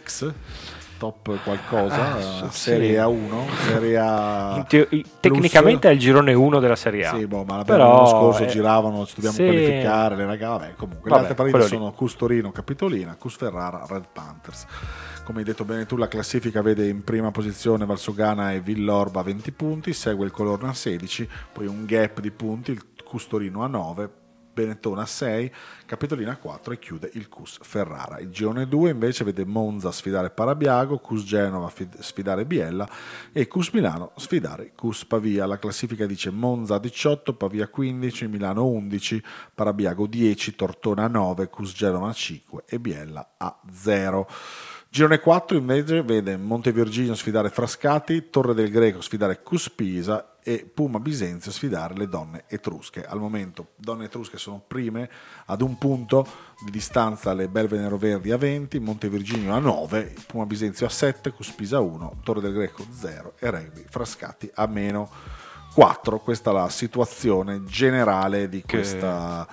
[1.01, 2.13] Top qualcosa?
[2.13, 2.59] Ah, sì.
[2.59, 3.49] serie A1?
[3.65, 4.67] Serie A...
[4.69, 8.43] I- tecnicamente è il girone 1 della Serie A Sì, boh, ma Però l'anno scorso
[8.43, 9.43] è- giravano, ci dobbiamo sì.
[9.45, 11.09] qualificare, le ragazze, vabbè, comunque.
[11.09, 11.79] Vabbè, le altre partite quello lì.
[11.79, 14.65] sono Cus Torino, Capitolina, Cus Ferrara, Red Panthers.
[15.23, 19.23] Come hai detto bene tu, la classifica vede in prima posizione Valsugana e Villorba a
[19.23, 23.63] 20 punti, segue il Colorno a 16, poi un gap di punti, il Cus Torino
[23.63, 24.07] a 9,
[24.53, 25.51] Benettona a 6,
[25.85, 28.19] Capitolina a 4 e chiude il Cus Ferrara.
[28.19, 32.87] Il girone 2 invece vede Monza sfidare Parabiago, Cus Genova fid- sfidare Biella
[33.31, 35.45] e Cus Milano sfidare Cus Pavia.
[35.45, 41.73] La classifica dice Monza a 18, Pavia 15, Milano 11, Parabiago 10, Tortona 9, Cus
[41.73, 44.27] Genova a 5 e Biella a 0.
[44.89, 51.51] Girone 4 invece vede Montevirginio sfidare Frascati, Torre del Greco sfidare Cuspisa e Puma Bisenzio
[51.51, 53.05] sfidare le donne etrusche.
[53.05, 55.09] Al momento donne etrusche sono prime
[55.45, 56.27] ad un punto
[56.63, 61.79] di distanza le Belve Neroverdi a 20, Montevirginio a 9, Puma Bisenzio a 7, Cuspisa
[61.79, 65.09] 1, Torre del Greco 0 e Rugby Frascati a meno
[65.73, 66.19] 4.
[66.19, 69.47] Questa è la situazione generale di questa,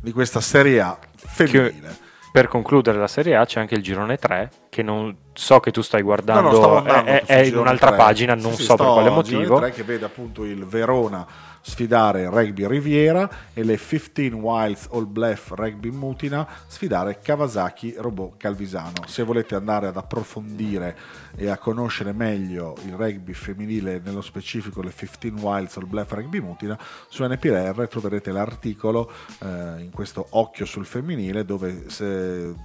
[0.00, 1.96] di questa Serie A femminile.
[2.32, 5.82] per concludere la Serie A c'è anche il girone 3 che non so che tu
[5.82, 7.96] stai guardando No, no, andando è, è in un'altra tre.
[7.96, 11.26] pagina Sì, non sì, so per quale motivo tre che vede appunto il Verona
[11.62, 19.04] sfidare Rugby Riviera e le 15 Wilds All Bluff Rugby Mutina sfidare Kawasaki Robot Calvisano.
[19.06, 20.96] Se volete andare ad approfondire
[21.36, 26.40] e a conoscere meglio il rugby femminile, nello specifico le 15 Wilds All Bluff Rugby
[26.40, 26.78] Mutina,
[27.08, 29.10] su NPR troverete l'articolo
[29.42, 31.86] eh, in questo occhio sul femminile dove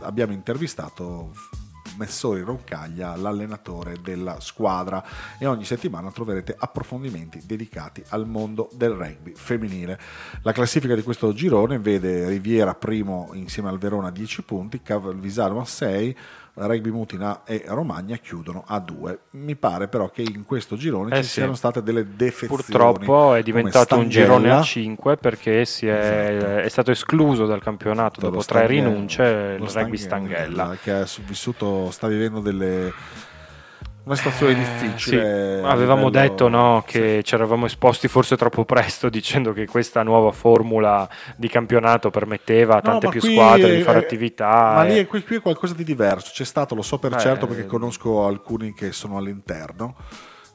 [0.02, 1.32] abbiamo intervistato
[1.98, 5.04] Messori Roncaglia, l'allenatore della squadra
[5.38, 10.00] e ogni settimana troverete approfondimenti dedicati al mondo del rugby femminile.
[10.42, 15.60] La classifica di questo girone vede Riviera primo insieme al Verona a 10 punti, Calvisano
[15.60, 16.18] a 6,
[16.58, 19.20] Rugby Mutina e Romagna chiudono a due.
[19.32, 21.30] Mi pare però che in questo girone Eh ci sì.
[21.34, 22.56] siano state delle defezioni.
[22.64, 26.58] Purtroppo è diventato un girone a 5 perché si è, Esatto.
[26.60, 30.78] è stato escluso dal campionato dopo tre rinunce il rugby Stanghella.
[30.82, 32.94] che ha vissuto, sta vivendo delle
[34.06, 35.60] una situazione Eh, difficile.
[35.62, 35.66] sì.
[35.66, 40.32] Avevamo livello- detto no, che ci eravamo esposti forse troppo presto dicendo che questa nuova
[40.32, 44.48] formula di campionato permetteva a No, tante ma più squadre di è- fare è- attività.
[44.76, 46.32] Ma e- lì è, qui, qui è qualcosa di diverso.
[46.34, 49.96] C'è stato, lo so per Eh, certo perché eh, conosco alcuni che sono all'interno.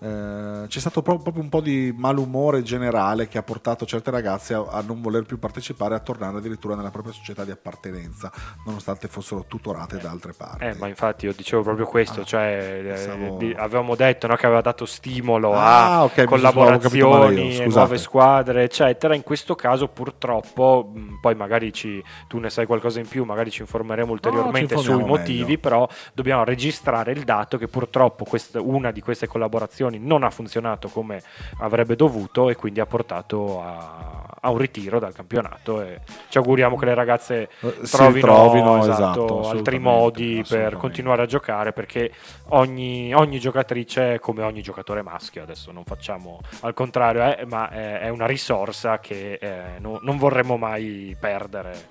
[0.03, 4.55] Eh, c'è stato pro- proprio un po' di malumore generale che ha portato certe ragazze
[4.55, 8.33] a, a non voler più partecipare, a tornare addirittura nella propria società di appartenenza,
[8.65, 10.65] nonostante fossero tutorate da altre parti.
[10.65, 14.37] Eh, ma infatti io dicevo proprio questo, Ah, cioè eh, pensavo- di- avevamo detto no,
[14.37, 19.15] che aveva dato stimolo Ah, a ok, mi avevo capito collaborazioni, io, nuove squadre, eccetera.
[19.15, 23.51] In questo caso purtroppo, mh, poi magari ci, tu ne sai qualcosa in più, magari
[23.51, 25.59] ci informeremo ulteriormente sui informiamo motivi, meglio.
[25.59, 30.89] però dobbiamo registrare il dato che purtroppo questa- una di queste collaborazioni non ha funzionato
[30.89, 31.23] come
[31.59, 36.77] avrebbe dovuto e quindi ha portato a, a un ritiro dal campionato e ci auguriamo
[36.77, 42.13] che le ragazze Eh, trovino, ritrovino, esatto, esatto, altri modi per continuare a giocare perché
[42.49, 47.69] ogni, ogni giocatrice è come ogni giocatore maschio adesso non facciamo al contrario eh, ma
[47.71, 51.89] è, è una risorsa che eh, no- non vorremmo mai perdere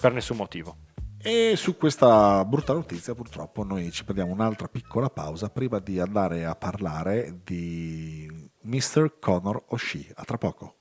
[0.00, 0.76] per nessun motivo
[1.20, 6.44] E su questa brutta notizia purtroppo noi ci prendiamo un'altra piccola pausa prima di andare
[6.44, 8.30] a parlare di
[8.62, 9.18] Mr.
[9.18, 10.12] Connor O'Shea.
[10.14, 10.74] A tra poco.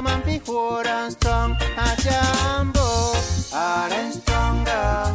[0.00, 1.56] Man strong.
[3.52, 5.12] A stronger.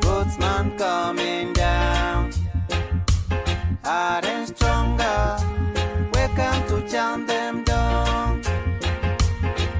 [0.00, 2.39] Goodsman coming down.
[3.82, 5.36] And stronger.
[6.12, 8.42] Welcome to chant them down.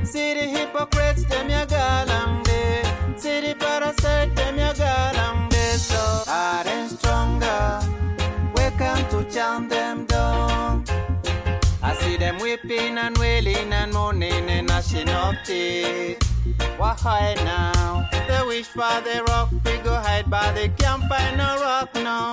[0.04, 2.82] See the hypocrites, them ya galang day.
[3.16, 5.76] See the parasite, them ya galang day.
[5.76, 7.80] So and stronger.
[8.54, 10.84] Welcome to chant them down.
[11.82, 16.22] I see them weeping and wailing and moaning and gnashing of teeth.
[16.78, 18.08] Why now?
[18.26, 22.30] They wish for the rock, we go hide by the can't find no rock now.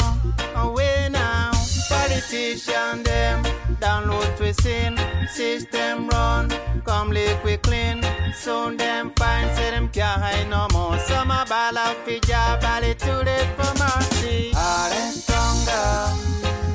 [0.55, 1.51] Away now,
[1.89, 3.43] politician them
[3.79, 4.97] download we sin,
[5.29, 6.49] system run,
[6.85, 8.03] come liquid clean.
[8.33, 10.97] Soon them find say them can't hide no more.
[10.99, 14.51] Some a ball of job, bally too late for mercy.
[14.53, 15.89] Hard and stronger,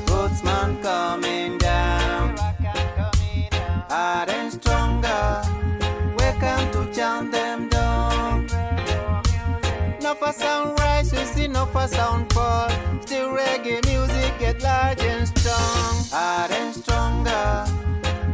[0.05, 2.37] Bootsman coming down.
[3.89, 5.41] Hard and stronger,
[6.17, 8.47] welcome to chant them down.
[10.01, 10.82] No for sound
[11.25, 12.69] see no for sound fall.
[13.01, 15.95] Still reggae music get large and strong.
[16.11, 17.65] Hard and stronger.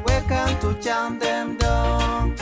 [0.05, 2.35] Welcome to chant them down.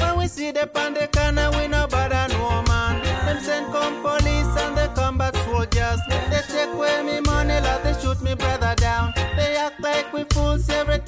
[0.00, 0.66] When we see the
[1.12, 3.02] corner, we no bother no man.
[3.26, 6.00] Them send come police and they combat soldiers.
[6.30, 9.12] They take away me money, like they shoot me brother down.
[9.36, 10.98] They act like we fools every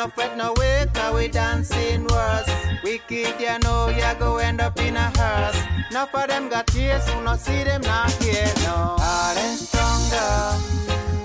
[0.00, 2.50] no fret no way, cause we dancing worse.
[2.82, 5.60] Wicked, you know, you go end up in a hearse.
[5.90, 8.96] Enough of them got tears, who no see them not here, no.
[8.98, 10.32] Hard and stronger,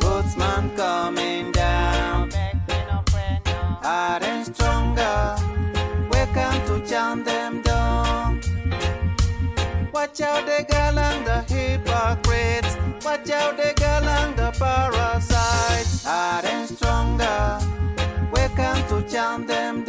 [0.01, 2.29] Bootsman coming down.
[3.81, 5.37] Hard and stronger,
[6.11, 8.41] welcome to chant them down.
[9.93, 12.75] Watch out the girl and the hypocrites.
[13.05, 16.03] Watch out the girl and the parasites.
[16.03, 17.84] Hard and stronger
[19.07, 19.84] jump them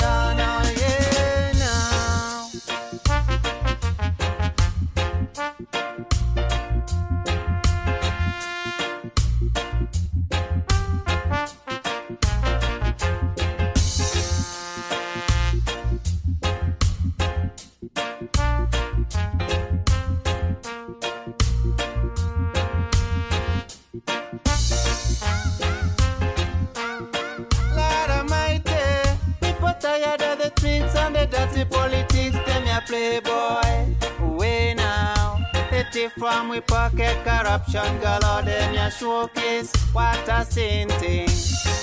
[32.97, 33.95] playboy,
[34.37, 35.39] way now.
[35.71, 39.71] They take from we pocket corruption, galore them ya showcase.
[39.93, 41.29] What a sin thing.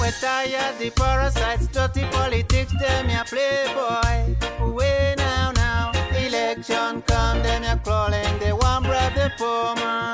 [0.01, 2.74] We tired the parasites, dirty politics.
[2.80, 4.36] Them ya playboy,
[4.74, 5.91] way now now.
[6.18, 8.39] Election come, them ya crawling.
[8.39, 10.12] They want bribe the poor man.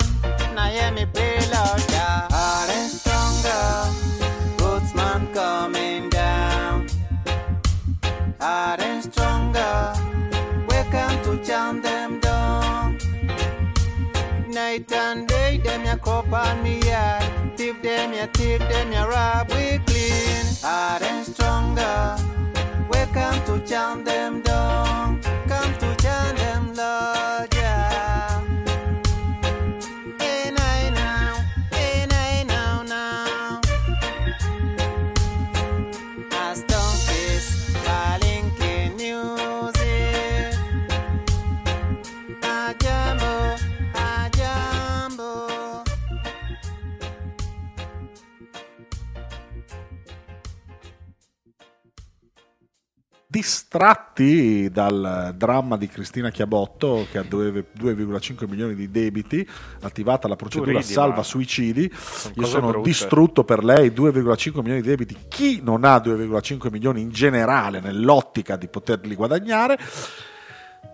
[11.50, 13.00] Chant them down.
[14.50, 17.24] Night and day them, ya cup on me yard.
[17.58, 20.46] Tip them, ya take them, ya rob we clean.
[20.62, 22.18] Hard and stronger.
[22.92, 25.19] Welcome to jam them down.
[53.40, 59.48] Distratti dal dramma di Cristina Chiabotto che ha due- 2,5 milioni di debiti,
[59.80, 61.90] attivata la procedura ridi, salva suicidi,
[62.36, 62.90] io sono brutte.
[62.90, 65.16] distrutto per lei 2,5 milioni di debiti.
[65.30, 69.80] Chi non ha 2,5 milioni in generale nell'ottica di poterli guadagnare?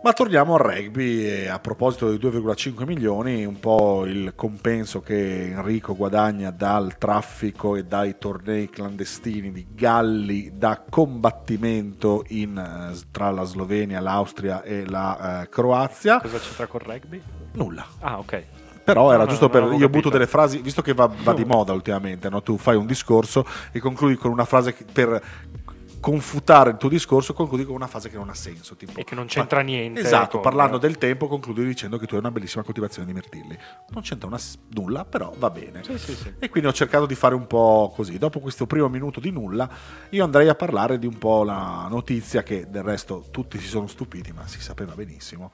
[0.06, 5.46] Ma torniamo al rugby e a proposito dei 2,5 milioni, un po' il compenso che
[5.46, 13.32] Enrico guadagna dal traffico e dai tornei clandestini di galli da combattimento in, eh, tra
[13.32, 16.22] la Slovenia, l'Austria e la eh, Croazia.
[16.22, 17.20] Cosa c'entra col rugby?
[17.54, 17.84] Nulla.
[18.02, 18.44] Ah, ok.
[18.84, 19.64] Però era No, no, giusto non per.
[19.64, 20.10] Io butto capito.
[20.12, 22.44] delle frasi, visto che va, va di moda ultimamente, no?
[22.44, 25.20] tu fai un discorso e concludi con una frase per
[26.06, 28.76] confutare il tuo discorso, concludi con una frase che non ha senso.
[28.76, 32.14] Tipo, E che non c'entra niente Esatto, con- parlando del tempo, concludi dicendo che tu
[32.14, 33.58] hai una bellissima coltivazione di mirtilli.
[33.90, 34.38] Non c'entra una
[34.76, 35.84] nulla, però va bene.
[35.84, 36.32] Sì, sì, sì.
[36.38, 38.20] E quindi ho cercato di fare un po' così.
[38.20, 39.68] Dopo questo primo minuto di nulla,
[40.12, 43.88] io andrei a parlare di un po' la notizia che del resto tutti si sono
[43.88, 45.52] stupiti, ma si sapeva benissimo.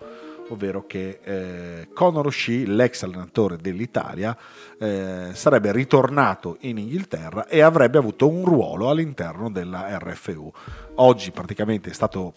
[0.51, 4.37] Ovvero che eh, Conor O'Shea, l'ex allenatore dell'Italia,
[4.77, 10.51] eh, sarebbe ritornato in Inghilterra e avrebbe avuto un ruolo all'interno della RFU.
[10.95, 12.33] Oggi praticamente è stato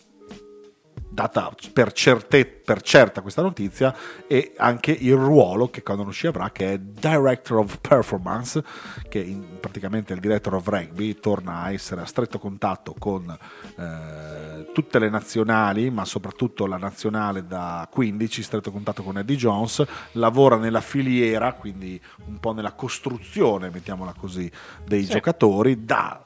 [1.15, 3.95] data per, certe- per certa questa notizia
[4.27, 8.63] e anche il ruolo che Conor O'Shea avrà che è Director of Performance
[9.09, 13.31] che in- praticamente il Director of Rugby torna a essere a stretto contatto con
[13.77, 19.85] eh, tutte le nazionali ma soprattutto la nazionale da 15 stretto contatto con Eddie Jones
[20.13, 24.51] lavora nella filiera quindi un po' nella costruzione mettiamola così
[24.85, 25.13] dei Sì.
[25.13, 26.25] giocatori da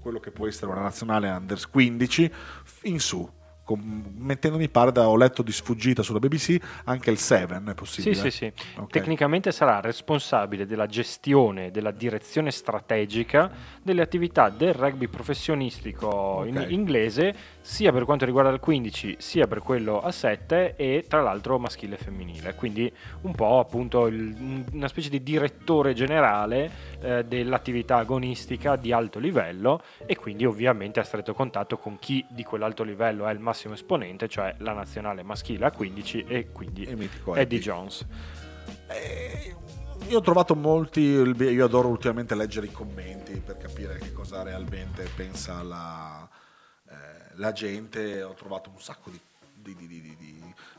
[0.00, 2.32] quello che può essere una nazionale under 15
[2.82, 3.28] in su
[3.68, 7.58] com- mettendo mi pare da ho letto di sfuggita sulla BBC anche il 7 è
[7.66, 8.52] Sì, possibile sì, sì.
[8.76, 8.90] Ok.
[8.90, 13.50] Tecnicamente sarà responsabile della gestione, della direzione strategica
[13.82, 16.70] delle attività del rugby professionistico in- Ok.
[16.70, 21.58] inglese, sia per quanto riguarda il 15, sia per quello a 7 e tra l'altro
[21.58, 22.54] maschile e femminile.
[22.54, 22.90] Quindi
[23.22, 26.70] un po' appunto il- una specie di direttore generale
[27.00, 32.42] eh, dell'attività agonistica di alto livello e quindi ovviamente a stretto contatto con chi di
[32.44, 36.96] quell'alto livello è il massimo esponente, cioè la nazionale maschile a 15 e quindi E
[37.34, 37.58] Eddie.
[37.60, 38.06] Jones.
[38.88, 39.54] Eh,
[40.08, 45.06] io ho trovato molti io adoro ultimamente leggere i commenti per capire che cosa realmente
[45.14, 46.26] pensa la,
[46.88, 46.94] eh,
[47.34, 49.20] la gente ho trovato un sacco di-
[49.54, 50.16] di- di- di-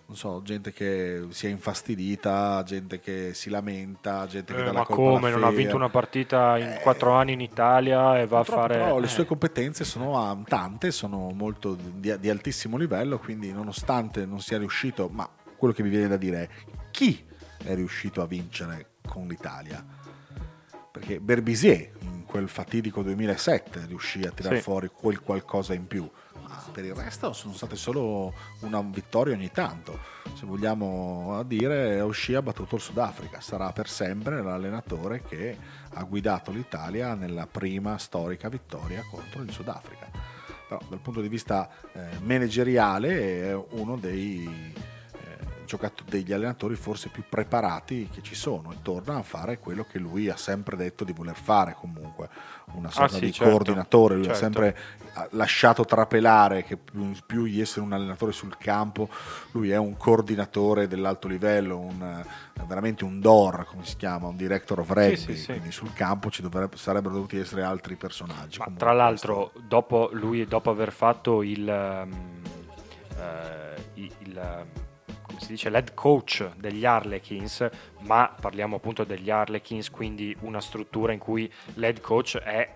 [0.10, 4.72] non so, gente che si è infastidita, gente che si lamenta, gente che Eh, dà
[4.72, 7.42] la ma colpa alla come non ha vinto una partita in Eh, quattro anni in
[7.42, 12.20] Italia e va a fare però le eh, sue competenze sono tante, sono molto di,
[12.20, 16.42] di altissimo livello, quindi nonostante non sia riuscito, ma quello che mi viene da dire
[16.42, 16.50] è
[16.90, 17.24] chi
[17.64, 19.86] è riuscito a vincere con l'Italia?
[20.92, 24.64] Perché Berbisier in quel fatidico 2007 riuscì a tirare Sì.
[24.64, 26.10] fuori quel qualcosa in più.
[26.50, 30.00] Ma per il resto sono state solo una vittoria ogni tanto.
[30.34, 35.56] Se vogliamo dire, Oshie ha battuto il Sudafrica, sarà per sempre l'allenatore che
[35.94, 40.10] ha guidato l'Italia nella prima storica vittoria contro il Sudafrica.
[40.68, 44.74] Però dal punto di vista eh, manageriale è uno dei
[45.70, 50.00] giocato- degli allenatori forse più preparati che ci sono e torna a fare quello che
[50.00, 52.28] lui ha sempre detto di voler fare comunque
[52.74, 54.42] una sorta sì, di certo, coordinatore lui ha certo.
[54.42, 54.78] sempre
[55.16, 59.10] eh, lasciato trapelare che più, più di essere un allenatore sul campo
[59.52, 62.24] lui è un coordinatore dell'alto livello un,
[62.66, 65.46] veramente un DOR come si chiama un director of rugby sì, sì.
[65.46, 70.10] quindi sul campo ci dovrebbe- sarebbero dovuti essere altri personaggi Ma comunque, tra l'altro, dopo
[70.14, 72.42] lui, dopo aver fatto il, um,
[73.18, 74.89] eh, il- il, come
[75.40, 77.68] si dice, l'head coach degli Harlequins,
[78.02, 82.76] ma parliamo appunto degli Harlequins, quindi una struttura in cui l'head coach è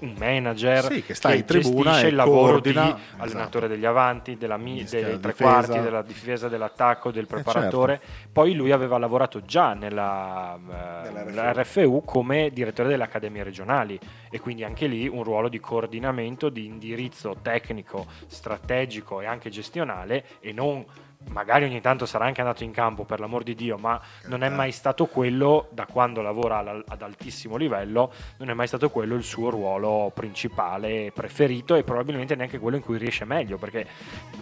[0.00, 3.22] un manager Sì, che sta in tribuna gestisce e il lavoro coordina, di esatto.
[3.22, 5.34] allenatore degli avanti, della mi- dei tre difesa.
[5.44, 8.00] quarti, della difesa, dell'attacco, del preparatore.
[8.32, 13.98] Poi lui aveva lavorato già nella, eh, Nella nella RFU come direttore delle accademie regionali
[14.30, 20.24] e quindi anche lì un ruolo di coordinamento, di indirizzo tecnico, strategico e anche gestionale
[20.40, 20.82] e non
[21.28, 24.46] magari ogni tanto sarà anche andato in campo per l'amor di Dio, ma non è
[24.46, 24.56] Carità.
[24.56, 29.22] mai stato quello, da quando lavora ad altissimo livello, non è mai stato quello il
[29.22, 33.86] suo ruolo principale, preferito e probabilmente neanche quello in cui riesce meglio, perché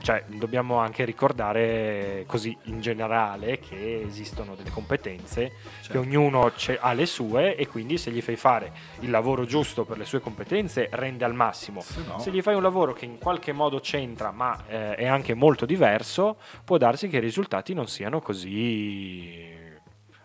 [0.02, 5.92] cioè, dobbiamo anche ricordare così in generale che esistono delle competenze, Certo.
[5.92, 6.50] che ognuno
[6.80, 10.20] ha le sue e quindi se gli fai fare il lavoro giusto per le sue
[10.20, 11.80] competenze rende al massimo.
[11.80, 15.06] Se no- Se gli fai un lavoro che in qualche modo c'entra ma eh, è
[15.06, 16.36] anche molto diverso,
[16.68, 19.56] può darsi che i risultati non siano così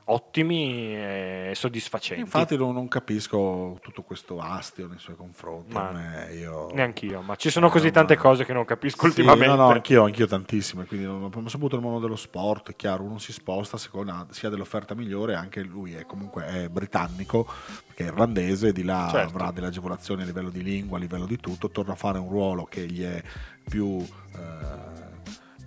[0.07, 2.19] ottimi e soddisfacenti.
[2.21, 5.71] Infatti non, non capisco tutto questo astio nei suoi confronti.
[5.71, 6.69] Ma a me, io...
[6.73, 9.55] Neanch'io, ma ci sono così Eh, tante ma- cose che non capisco Sì, ultimamente.
[9.55, 10.83] No, no, anch'io, anch'io tantissime.
[10.83, 12.71] Quindi non abbiamo saputo nel mondo dello sport.
[12.71, 16.67] È chiaro, uno si sposta a seconda sia dell'offerta migliore, anche lui è comunque è
[16.67, 17.47] britannico,
[17.87, 19.29] perché è irlandese, di là Certo.
[19.29, 21.69] avrà delle agevolazioni a livello di lingua, a livello di tutto.
[21.69, 23.23] Torna a fare un ruolo che gli è
[23.69, 24.05] più.
[24.35, 24.92] eh,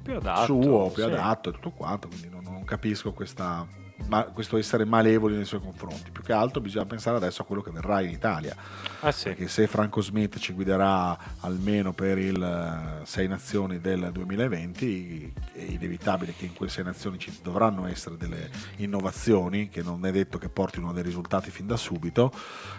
[0.07, 1.11] Più adatto, suo, più sì.
[1.11, 3.67] adatto e tutto quanto, quindi non, non capisco questa,
[4.09, 6.11] ma- questo essere malevoli nei suoi confronti.
[6.11, 8.55] Più che altro bisogna pensare adesso a quello che verrà in Italia,
[9.01, 9.25] Ah, sì.
[9.25, 15.61] perché se Franco Smith ci guiderà almeno per il eh, Sei Nazioni del 2020, è
[15.63, 20.39] inevitabile che in quelle Sei Nazioni ci dovranno essere delle innovazioni, che non è detto
[20.39, 22.33] che portino a dei risultati fin da subito,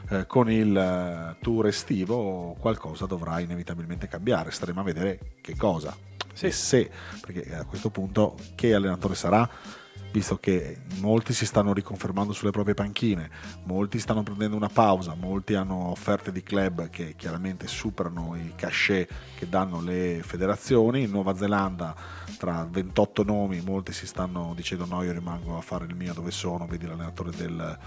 [0.09, 5.95] eh, con il eh, tour estivo qualcosa dovrà inevitabilmente cambiare, staremo a vedere che cosa.
[6.33, 6.45] Sì.
[6.47, 6.91] E se,
[7.21, 9.49] perché a questo punto che allenatore sarà,
[10.11, 13.29] visto che molti si stanno riconfermando sulle proprie panchine,
[13.63, 19.09] molti stanno prendendo una pausa, molti hanno offerte di club che chiaramente superano i cachet
[19.37, 21.95] che danno le federazioni, in Nuova Zelanda
[22.37, 26.31] tra 28 nomi molti si stanno dicendo no io rimango a fare il mio dove
[26.31, 27.77] sono, vedi l'allenatore del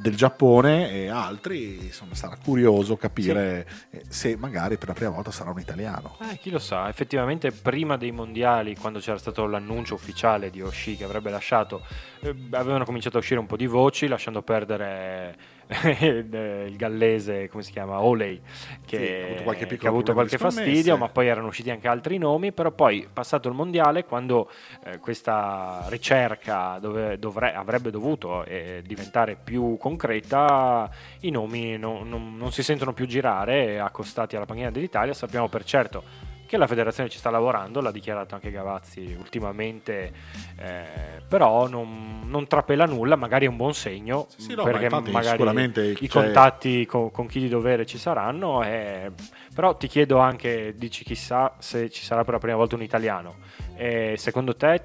[0.00, 5.30] del Giappone e altri insomma sarà curioso capire eh, se magari per la prima volta
[5.30, 6.16] sarà un italiano.
[6.20, 10.96] Eh, chi lo sa, effettivamente prima dei mondiali, quando c'era stato l'annuncio ufficiale di Oshii
[10.96, 11.84] che avrebbe lasciato,
[12.20, 15.58] eh, avevano cominciato a uscire un po' di voci, lasciando perdere
[16.00, 18.40] il gallese, come si chiama, Oley,
[18.84, 21.86] che, Sì, ha avuto qualche che ha avuto qualche fastidio, ma poi erano usciti anche
[21.86, 24.50] altri nomi, però poi passato il mondiale, quando
[24.84, 30.90] eh, questa ricerca dove- dovre- avrebbe dovuto eh, diventare più concreta,
[31.20, 35.64] i nomi non, non- non si sentono più girare accostati alla panchina dell'Italia, sappiamo per
[35.64, 36.02] certo
[36.50, 40.12] che la federazione ci sta lavorando, l'ha dichiarato anche Gavazzi ultimamente,
[40.58, 44.70] eh, però non, non trapela nulla, magari è un buon segno, Sì, sì, no, ma
[44.70, 49.12] perché infatti magari sicuramente i contatti con, con chi di dovere ci saranno, eh,
[49.54, 53.36] però ti chiedo anche, dici chissà se ci sarà per la prima volta un italiano,
[53.76, 54.82] Eh, secondo te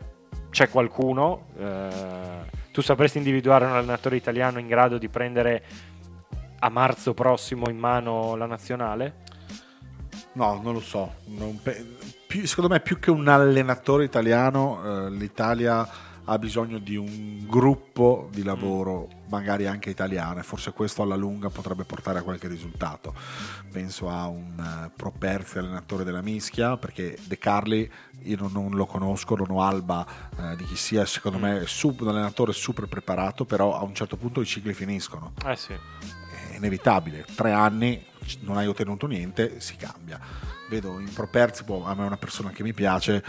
[0.51, 5.63] c'è qualcuno, eh, tu sapresti individuare un allenatore italiano in grado di prendere
[6.59, 9.23] a marzo prossimo in mano la nazionale?
[10.35, 11.15] No, non lo so.
[11.25, 11.85] Non pe-
[12.27, 15.87] più- secondo me, più che un allenatore italiano, eh, l'Italia
[16.27, 21.49] ha bisogno di un gruppo di lavoro, magari anche italiano, e forse questo alla lunga
[21.49, 23.13] potrebbe portare a qualche risultato.
[23.71, 27.89] Penso a un eh, Properzi, allenatore della Mischia, perché De Carli
[28.23, 30.03] io non, non lo conosco, non ho alba
[30.37, 33.93] eh, di chi sia, secondo me è sup- un allenatore super preparato, però a un
[33.93, 35.75] certo punto i cicli finiscono Eh sì.
[36.65, 37.25] Inevitabile.
[37.35, 38.03] Tre anni
[38.41, 40.19] non hai ottenuto niente, si cambia.
[40.67, 43.23] Vedo in Properzi, boh, a me è una persona che mi piace,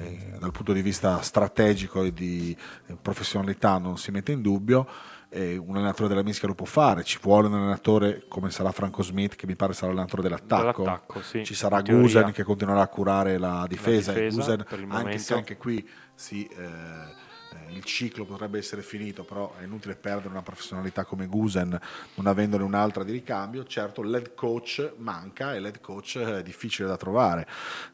[0.00, 2.54] eh, dal punto di vista strategico e di
[2.88, 4.86] eh, professionalità non si mette in dubbio.
[5.34, 9.02] eh, un allenatore della mischia lo può fare, ci vuole un allenatore come sarà Franco
[9.02, 10.82] Smith, che mi pare sarà l'allenatore dell'attacco.
[10.82, 11.80] Dell'attacco, sì, Ci sarà.
[11.80, 14.12] Gusen che continuerà a curare la difesa.
[14.12, 15.22] e difesa, Gusen, anche momento.
[15.22, 20.28] se anche qui si, eh, eh, il ciclo potrebbe essere finito, però è inutile perdere
[20.28, 21.78] una professionalità come Gusen
[22.14, 23.64] non avendone un'altra di ricambio.
[23.64, 27.46] Certo, l'head coach manca e l'head coach è difficile da trovare.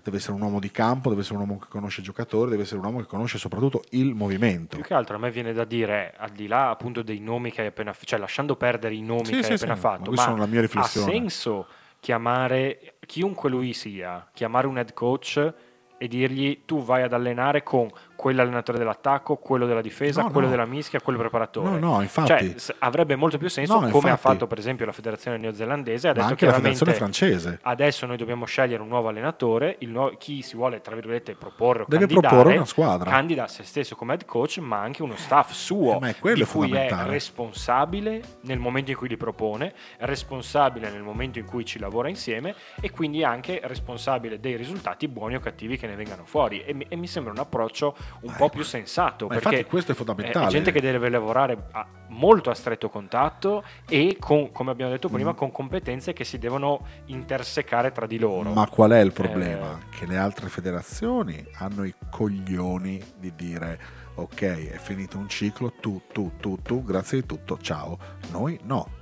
[0.02, 2.62] Deve essere un uomo di campo, deve essere un uomo che conosce i giocatori, deve
[2.62, 4.76] essere un uomo che conosce soprattutto il movimento.
[4.76, 7.62] Più che altro a me viene da dire, al di là appunto dei nomi che
[7.62, 9.96] hai appena fatto, cioè lasciando perdere i nomi Sì, che sì, hai sì, appena ma
[9.96, 11.66] fatto, ma mia ha senso
[12.00, 15.54] chiamare chiunque lui sia, chiamare un head coach
[15.98, 20.53] e dirgli tu vai ad allenare con quell'allenatore dell'attacco, quello della difesa, No, quello no.
[20.53, 21.79] della mischia, quello preparatore.
[21.79, 22.59] No, no, infatti.
[22.59, 24.09] Cioè, avrebbe molto più senso No, come infatti.
[24.09, 27.59] ha fatto per esempio la federazione neozelandese, ha detto anche la federazione francese.
[27.62, 31.85] adesso noi dobbiamo scegliere un nuovo allenatore, nuovo- chi si vuole tra virgolette proporre o
[31.87, 33.09] Deve candidare, proporre una squadra.
[33.11, 36.37] candida se stesso come head coach, ma anche uno staff suo Eh, ma è quello
[36.39, 41.64] di cui è responsabile nel momento in cui li propone, responsabile nel momento in cui
[41.64, 46.25] ci lavora insieme e quindi anche responsabile dei risultati buoni o cattivi che ne vengano
[46.25, 46.62] fuori.
[46.64, 49.26] E mi, e mi sembra un approccio un Ma po' più sensato.
[49.26, 50.46] Perché infatti questo è fondamentale.
[50.46, 55.09] È gente che deve lavorare a- molto a stretto contatto e con, come abbiamo detto
[55.09, 55.36] prima, Mm.
[55.36, 58.52] con competenze che si devono intersecare tra di loro.
[58.52, 59.78] Ma qual è il problema?
[59.78, 59.96] Eh.
[59.98, 63.78] Che le altre federazioni hanno i coglioni di dire
[64.14, 64.40] ok,
[64.72, 67.96] è finito un ciclo, tu, tu, tu, tu, grazie di tutto, ciao.
[68.32, 68.96] Noi no.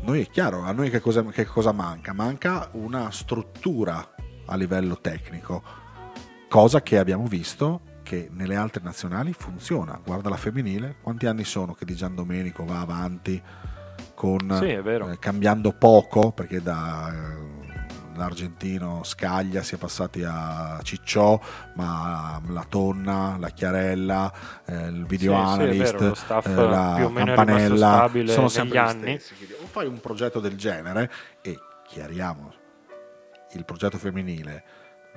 [0.00, 2.12] Noi è chiaro, a noi che cosa, che cosa manca?
[2.12, 4.14] Manca una struttura
[4.46, 5.62] a livello tecnico,
[6.48, 10.00] cosa che abbiamo visto che nelle altre nazionali funziona.
[10.02, 13.40] Guarda la femminile, quanti anni sono che Di Gian Domenico va avanti
[14.14, 21.38] con Sì, eh, cambiando poco perché da eh, l'argentino Scaglia si è passati a Cicciò
[21.74, 24.32] ma la Tonna, la Chiarella
[24.64, 29.16] eh, il video Sì, sì, analyst vero, staff eh, la campanella sono sempre anni.
[29.16, 31.10] gli stessi o fai un progetto del genere
[31.42, 32.54] e chiariamo
[33.52, 34.64] il progetto femminile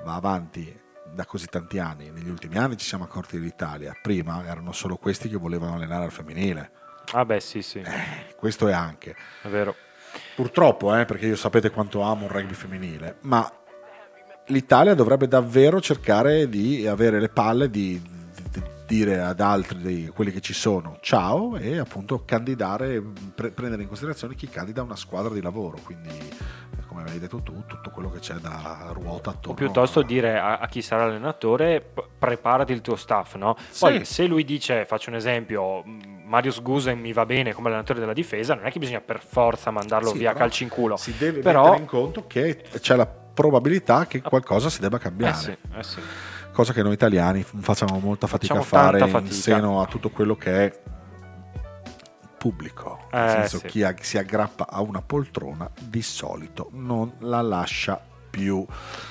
[0.04, 3.96] va avanti da così tanti anni negli ultimi anni ci siamo accorti dell'Italia.
[4.02, 6.72] Prima erano solo questi che volevano allenare al femminile.
[7.14, 9.16] Ah beh sì sì, Eh, questo è anche.
[9.42, 9.76] È vero.
[10.36, 13.50] Purtroppo, eh, perché io sapete quanto amo il rugby femminile, ma
[14.48, 18.02] l'Italia dovrebbe davvero cercare di avere le palle di,
[18.92, 23.02] dire ad altri di quelli che ci sono ciao e appunto candidare,
[23.34, 27.42] pre- prendere in considerazione chi candida una squadra di lavoro, quindi eh, come avevi detto
[27.42, 29.54] tu, tutto quello che c'è da ruota attorno.
[29.54, 33.56] O piuttosto a- dire a, a chi sarà allenatore, p- preparati il tuo staff, no?
[33.80, 34.14] Poi Sì.
[34.14, 38.12] se lui dice, faccio un esempio, mh, Marius Gusen mi va bene come allenatore della
[38.14, 40.98] difesa, non è che bisogna per forza mandarlo Sì, via calci in culo.
[40.98, 45.00] Si deve Però- mettere in conto che c'è la probabilità che qualcosa si debba Eh
[45.00, 45.34] cambiare.
[45.38, 46.00] sì, eh sì.
[46.52, 49.42] Cosa che noi italiani facciamo molta fatica Facciamo a fare tanta in fatica.
[49.42, 50.80] seno a tutto quello che è
[52.38, 53.08] pubblico.
[53.12, 53.68] Nel Eh, senso, sì.
[53.68, 58.66] chi si aggrappa a una poltrona di solito non la lascia più,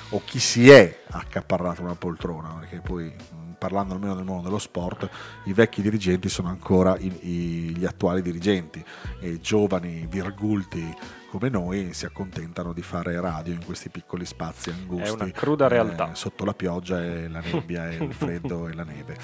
[0.09, 4.57] o chi si è accaparrato una poltrona, perché poi mh, parlando almeno del mondo dello
[4.57, 5.07] sport,
[5.45, 8.83] i vecchi dirigenti sono ancora i- i- gli attuali dirigenti
[9.19, 10.95] e giovani virgulti
[11.31, 15.69] come noi si accontentano di fare radio in questi piccoli spazi angusti È una cruda
[15.69, 16.11] realtà.
[16.11, 19.15] eh, sotto la pioggia e la nebbia e il freddo e la neve.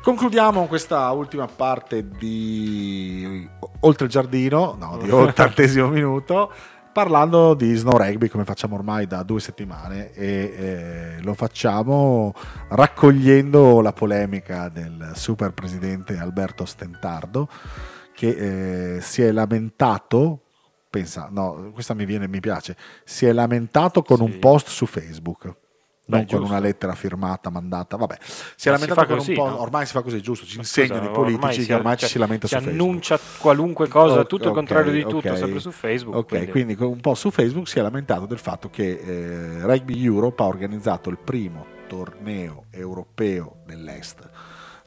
[0.00, 3.48] Concludiamo questa ultima parte di
[3.80, 6.52] Oltre il giardino, no, di ottantesimo minuto,
[6.92, 10.54] parlando di snow rugby come facciamo ormai da due settimane e
[11.16, 12.32] eh, lo facciamo
[12.68, 17.48] raccogliendo la polemica del super presidente Alberto Stentardo
[18.14, 20.43] che eh, si è lamentato
[20.98, 24.22] pensa, no, questa mi viene, mi piace, si è lamentato con Sì.
[24.22, 25.42] un post su Facebook.
[26.06, 26.52] Beh, non con giusto.
[26.52, 28.16] una lettera firmata, mandata, vabbè.
[28.20, 29.48] Si è Ma si lamentato fa con così, un po'.
[29.48, 29.60] no?
[29.62, 30.44] Ormai si fa così, giusto?
[30.44, 32.82] Ci insegnano i politici si- che ormai ci cioè, si lamenta si su Facebook.
[32.88, 35.36] annuncia qualunque cosa, tutto il contrario di tutto, ok.
[35.38, 36.14] sempre su Facebook.
[36.16, 36.74] Ok, quindi- quindi.
[36.74, 40.46] con un po' su Facebook si è lamentato del fatto che eh, Rugby Europe ha
[40.46, 44.28] organizzato il primo torneo europeo dell'Est.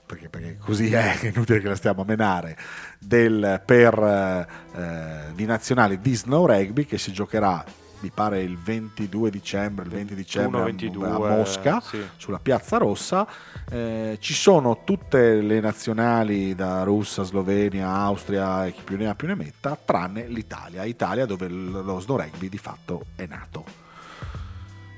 [0.07, 2.57] Perché, perché così è, è inutile che la stiamo a menare
[2.97, 7.63] del, per eh, di nazionali di snow rugby che si giocherà
[7.99, 12.01] mi pare il 22 dicembre il 20 dicembre a- 21, a 22, Mosca sì.
[12.15, 13.27] sulla piazza rossa
[13.69, 19.15] eh, ci sono tutte le nazionali da Russia, Slovenia, Austria e chi più ne ha
[19.15, 23.65] più ne metta, tranne l'Italia, Italia dove lo snow rugby di fatto è nato.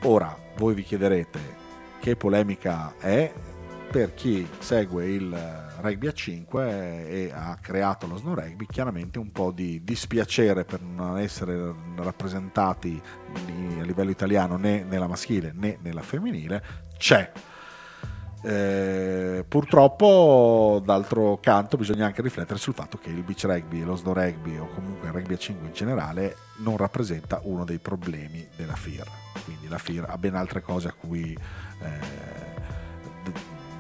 [0.04, 1.58] Ora voi vi chiederete
[2.00, 3.32] che polemica è
[3.92, 9.18] per chi segue il eh, rugby a 5 e ha creato lo snow rugby, chiaramente
[9.18, 13.02] un po' di dispiacere per non essere rappresentati
[13.34, 16.64] a livello italiano né nella maschile né nella femminile
[16.98, 17.32] c'è.
[18.42, 24.14] Eh, purtroppo, d'altro canto, bisogna anche riflettere sul fatto che il beach rugby, lo snow
[24.14, 28.76] rugby o comunque il rugby a 5 in generale non rappresenta uno dei problemi della
[28.76, 29.08] FIR.
[29.44, 32.49] Quindi la FIR ha ben altre cose a cui eh,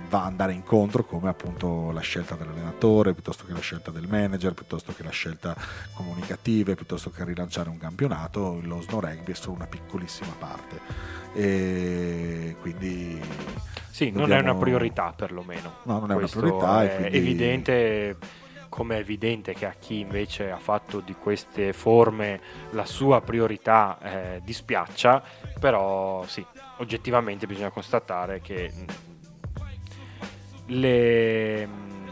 [0.09, 4.53] va a andare incontro, come appunto la scelta dell'allenatore, piuttosto che la scelta del manager,
[4.53, 5.55] piuttosto che la scelta
[5.93, 8.59] comunicativa, piuttosto che rilanciare un campionato.
[8.63, 10.79] Lo snow rugby è solo una piccolissima parte.
[11.33, 13.21] E quindi
[13.91, 15.75] Sì, non è dobbiamo- una priorità perlomeno.
[15.83, 18.17] No, non è una Questo priorità e È quindi- evidente,
[18.69, 22.39] come è evidente che a chi invece ha fatto di queste forme
[22.71, 25.21] la sua priorità eh, dispiaccia,
[25.59, 26.43] però sì,
[26.77, 28.71] oggettivamente bisogna constatare che
[30.69, 32.09] le, mh,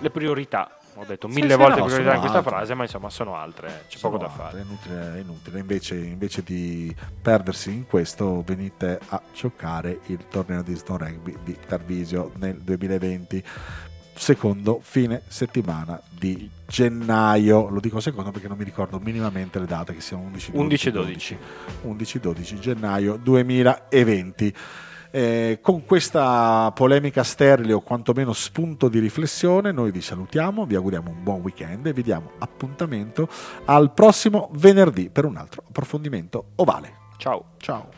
[0.00, 2.52] le priorità, ho detto mille sì, volte no, priorità in questa altre.
[2.52, 4.58] frase, ma insomma sono altre, c'è Sono poco da fare.
[4.58, 5.58] È inutile, è inutile.
[5.60, 11.56] Invece, invece di perdersi in questo, venite a giocare il torneo di Snow Rugby di
[11.66, 13.44] Tarvisio nel 2020,
[14.14, 17.68] secondo fine settimana di gennaio.
[17.68, 21.38] Lo dico secondo perché non mi ricordo minimamente le date, che siano 11, 11 12.
[21.86, 24.54] 11-12 gennaio 2020.
[25.10, 31.10] Eh, con questa polemica sterile o quantomeno spunto di riflessione, noi vi salutiamo, vi auguriamo
[31.10, 33.28] un buon weekend e vi diamo appuntamento
[33.64, 37.06] al prossimo venerdì per un altro approfondimento ovale.
[37.16, 37.44] Ciao.
[37.58, 37.88] Ciao.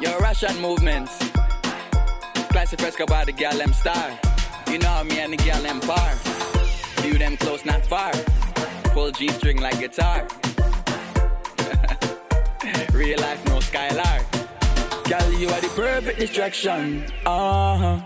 [0.00, 1.16] Yo, Russian movements.
[2.48, 4.18] Classic fresco by the gal star.
[4.68, 6.12] You know me and the gal bar.
[7.02, 8.12] View them close, not far.
[8.92, 10.26] Full G string like guitar.
[12.96, 14.24] Real life, no skylark.
[15.04, 17.04] Gal, you are the perfect distraction.
[17.26, 18.00] Uh huh.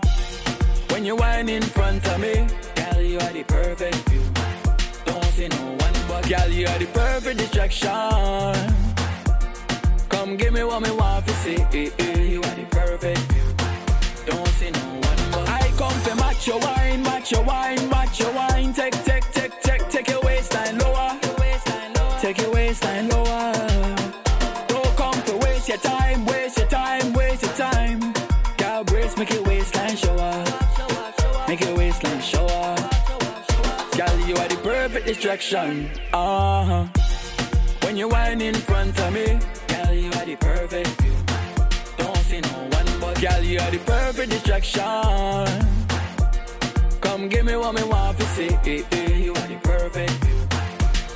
[0.89, 4.21] When you whine in front of me, gal, you are the perfect view.
[5.05, 7.89] Don't see no one but gal, you are the perfect distraction.
[10.09, 11.55] Come give me what me want to see.
[11.55, 13.47] You are the perfect view.
[14.25, 18.19] Don't see no one but I come to match your wine, match your wine, match
[18.19, 18.73] your wine.
[18.73, 21.17] Take, take, take, take, take your waistline lower.
[22.19, 23.70] Take your waistline lower.
[25.71, 28.13] Your time, waste your time, waste your time.
[28.57, 31.47] Girl, brace, make your waistline show up.
[31.47, 32.79] Make your waistline show up.
[33.95, 35.89] Girl, you are the perfect distraction.
[36.11, 36.85] Uh huh.
[37.83, 39.39] When you whine in front of me,
[39.71, 41.15] girl, you are the perfect view.
[41.97, 44.83] Don't see no one but girl, you are the perfect distraction.
[46.99, 48.51] Come give me what me want to see.
[49.23, 50.39] You are the perfect view.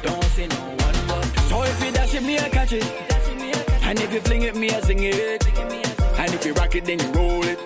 [0.01, 3.16] Don't see no one but So if you dash it, me I catch it.
[3.88, 5.47] And if you fling it, me I sing it.
[6.17, 7.59] And if you rock it, then you roll it.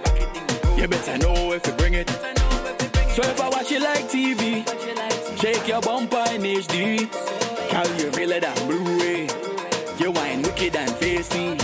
[0.77, 2.09] You better know if you bring it.
[2.09, 4.67] So if I watch it like TV,
[5.39, 7.09] shake your bumper in HD.
[7.71, 9.29] Girl, you it on Blu-ray.
[9.97, 11.57] You wine wicked and feisty.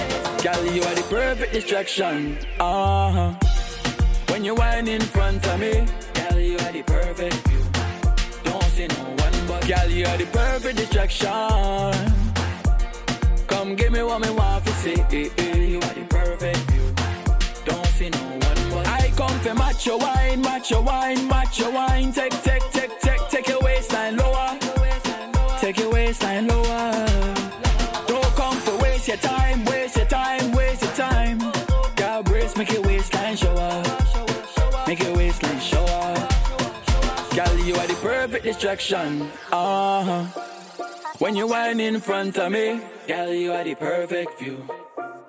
[0.44, 2.38] Girl, you are the perfect distraction.
[2.60, 3.34] Uh huh.
[4.30, 7.64] When you whine in front of me, girl, you are the perfect view.
[8.44, 12.25] Don't see no one but girl, you are the perfect distraction.
[13.66, 14.92] Come give me what me want to see.
[14.92, 16.94] You are the perfect view.
[17.66, 21.72] Don't see no one but I come match your wine, match your wine, match your
[21.72, 22.12] wine.
[22.12, 24.60] Take, take, take, take, take your waistline lower.
[25.60, 27.06] Take your waistline lower.
[28.06, 31.40] Don't come to waste your time, waste your time, waste your time.
[31.96, 34.88] Girl, brace, make your waistline show up.
[34.88, 36.30] Make your waistline show up.
[37.34, 39.28] Girl, you are the perfect distraction.
[39.52, 40.55] Uh huh.
[41.20, 44.68] When you whine in front of me, girl, you are the perfect view.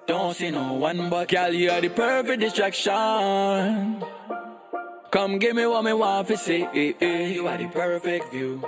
[0.06, 4.02] Don't see no one but girl, you are the perfect distraction.
[5.10, 6.66] Come give me what me want to see.
[6.74, 8.62] You are the perfect view.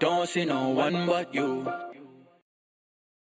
[0.00, 1.66] Don't see no one but you.